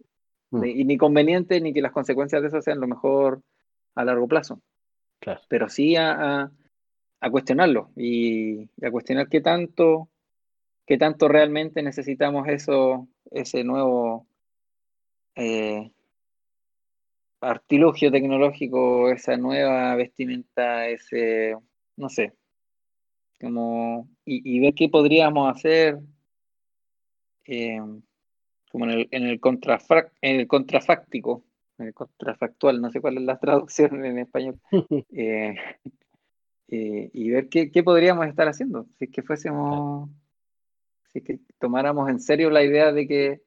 [0.50, 0.64] Mm.
[0.64, 3.42] Y ni conveniente ni que las consecuencias de eso sean lo mejor
[3.94, 4.60] a largo plazo.
[5.20, 5.40] Claro.
[5.48, 6.50] Pero sí a,
[7.20, 10.08] a, cuestionarlo y, a cuestionar qué tanto,
[10.86, 14.26] qué tanto realmente necesitamos eso, ese nuevo
[15.36, 15.92] eh,
[17.40, 21.56] artilugio tecnológico, esa nueva vestimenta, ese,
[21.96, 22.34] no sé,
[23.40, 25.98] como, y, ver qué podríamos hacer.
[27.44, 27.80] Eh,
[28.70, 29.40] como en el, en el,
[30.22, 31.44] en el contrafáctico,
[31.92, 34.60] contrafactual, no sé cuál es la traducción en español,
[35.12, 35.56] eh,
[36.68, 40.08] eh, y ver qué, qué, podríamos estar haciendo, si es que fuésemos,
[41.12, 43.42] si es que tomáramos en serio la idea de que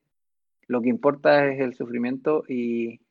[0.67, 3.01] lo que importa es el sufrimiento y,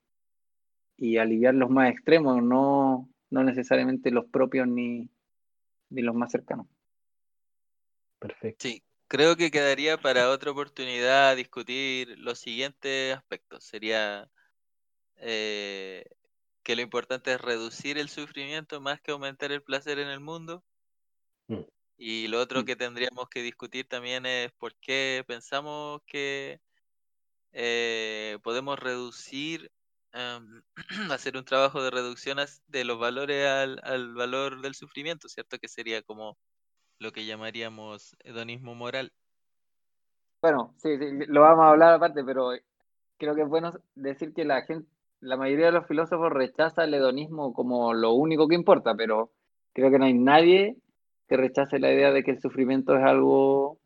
[0.97, 5.09] y aliviar los más extremos, no, no necesariamente los propios ni,
[5.91, 6.67] ni los más cercanos.
[8.19, 8.69] Perfecto.
[8.69, 13.65] Sí, creo que quedaría para otra oportunidad discutir los siguientes aspectos.
[13.65, 14.31] Sería
[15.17, 16.05] eh,
[16.63, 20.65] que lo importante es reducir el sufrimiento más que aumentar el placer en el mundo.
[21.49, 21.63] Mm.
[21.97, 22.65] Y lo otro mm.
[22.65, 26.61] que tendríamos que discutir también es por qué pensamos que
[27.53, 29.71] eh, podemos reducir,
[30.13, 30.63] em,
[31.13, 35.59] hacer un trabajo de reducción de los valores al, al valor del sufrimiento, ¿cierto?
[35.59, 36.37] Que sería como
[36.99, 39.13] lo que llamaríamos hedonismo moral.
[40.41, 40.97] Bueno, sí,
[41.29, 42.51] lo vamos a hablar aparte, pero
[43.19, 44.89] creo que es bueno decir que la gente,
[45.25, 49.33] la mayoría de los filósofos rechaza el hedonismo como lo único que importa, pero
[49.73, 50.77] creo que no hay nadie
[51.29, 53.79] que rechace la idea de que el sufrimiento es algo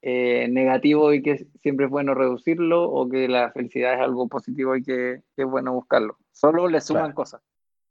[0.00, 4.74] eh, negativo y que siempre es bueno reducirlo, o que la felicidad es algo positivo
[4.74, 6.16] y que, es bueno buscarlo.
[6.32, 7.42] Solo le suman cosas,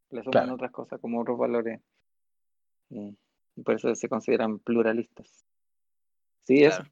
[0.09, 1.79] le suman otras cosas como otros valores.
[2.89, 5.45] Y por eso se consideran pluralistas.
[6.41, 6.83] Sí, eso.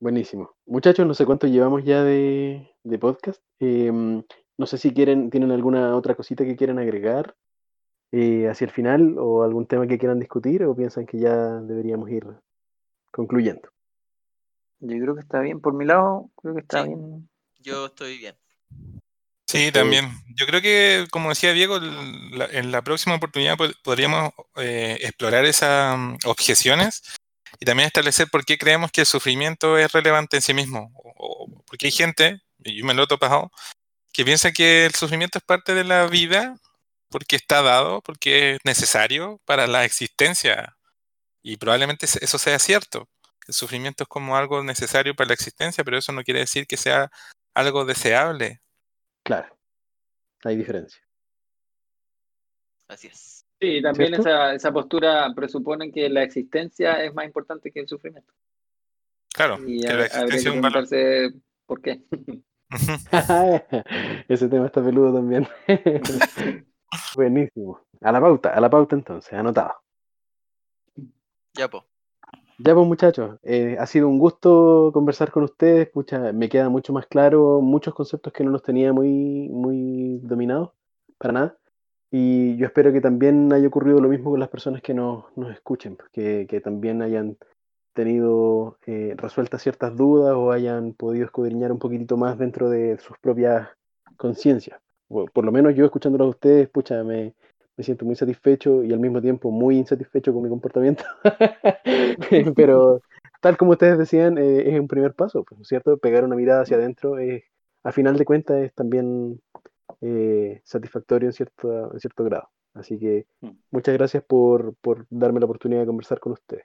[0.00, 0.50] Buenísimo.
[0.66, 2.68] Muchachos, no sé cuánto llevamos ya de,
[3.00, 3.42] podcast.
[3.60, 4.22] Em,
[4.56, 7.34] no sé si quieren, tienen alguna otra cosita que quieran agregar
[8.12, 12.10] eh, hacia el final o algún tema que quieran discutir o piensan que ya deberíamos
[12.10, 12.24] ir
[13.10, 13.68] concluyendo.
[14.80, 15.60] Yo creo que está bien.
[15.60, 17.28] Por mi lado, creo que está bien.
[17.58, 18.36] Yo estoy bien.
[19.46, 20.10] Sí, también.
[20.36, 26.16] Yo creo que, como decía Diego, en la próxima oportunidad podríamos eh, explorar esas mm,
[26.24, 27.02] objeciones
[27.60, 30.92] y también establecer por qué creemos que el sufrimiento es relevante en sí mismo.
[31.16, 33.50] O, porque hay gente, y yo me lo he topado,
[34.14, 36.56] que piensa que el sufrimiento es parte de la vida
[37.10, 40.76] porque está dado, porque es necesario para la existencia.
[41.42, 43.08] Y probablemente eso sea cierto.
[43.48, 46.76] El sufrimiento es como algo necesario para la existencia, pero eso no quiere decir que
[46.76, 47.10] sea
[47.54, 48.60] algo deseable.
[49.24, 49.58] Claro,
[50.44, 51.02] hay diferencia.
[52.86, 53.44] Así es.
[53.60, 58.32] Sí, también esa, esa, postura presupone que la existencia es más importante que el sufrimiento.
[59.32, 60.86] Claro, y que la existencia es un valor.
[61.66, 62.02] ¿Por qué?
[64.28, 65.46] Ese tema está peludo también.
[67.16, 67.80] Buenísimo.
[68.00, 69.74] A la pauta, a la pauta entonces, anotado.
[71.54, 71.84] Ya, pues.
[72.58, 75.90] Ya, pues muchachos, eh, ha sido un gusto conversar con ustedes.
[76.34, 80.70] me queda mucho más claro muchos conceptos que no los tenía muy, muy dominados,
[81.18, 81.56] para nada.
[82.12, 85.96] Y yo espero que también haya ocurrido lo mismo con las personas que nos, escuchen,
[85.96, 87.36] pues, que, que también hayan
[87.94, 93.16] tenido eh, resueltas ciertas dudas o hayan podido escudriñar un poquitito más dentro de sus
[93.18, 93.68] propias
[94.16, 94.80] conciencias.
[95.08, 97.34] Por, lo menos yo escuchándolo a ustedes, pucha, me,
[97.76, 101.04] me siento muy satisfecho y al mismo tiempo muy insatisfecho con mi comportamiento.
[102.56, 103.00] Pero
[103.40, 105.96] tal como ustedes decían, eh, es un primer paso, pues, ¿cierto?
[105.98, 107.44] Pegar una mirada hacia adentro, es,
[107.84, 109.40] a final de cuentas, es también
[110.00, 112.48] eh, satisfactorio en cierto, en cierto grado.
[112.74, 113.50] Así que mm.
[113.70, 116.64] muchas gracias por, por darme la oportunidad de conversar con ustedes.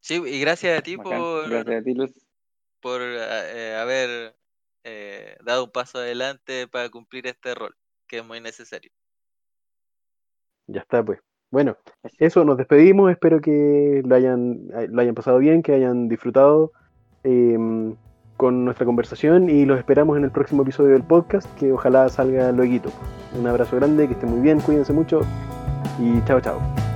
[0.00, 1.48] Sí, y gracias a ti por,
[2.80, 4.36] por eh, haber
[4.84, 7.74] eh, dado un paso adelante para cumplir este rol,
[8.06, 8.92] que es muy necesario.
[10.68, 11.20] Ya está, pues.
[11.50, 11.76] Bueno,
[12.18, 13.10] eso, nos despedimos.
[13.10, 16.72] Espero que lo hayan, eh, lo hayan pasado bien, que hayan disfrutado
[17.24, 17.96] em,
[18.36, 22.52] con nuestra conversación y los esperamos en el próximo episodio del podcast, que ojalá salga
[22.52, 22.92] luego.
[23.38, 25.20] Un abrazo grande, que estén muy bien, cuídense mucho
[25.98, 26.95] y chao, chao.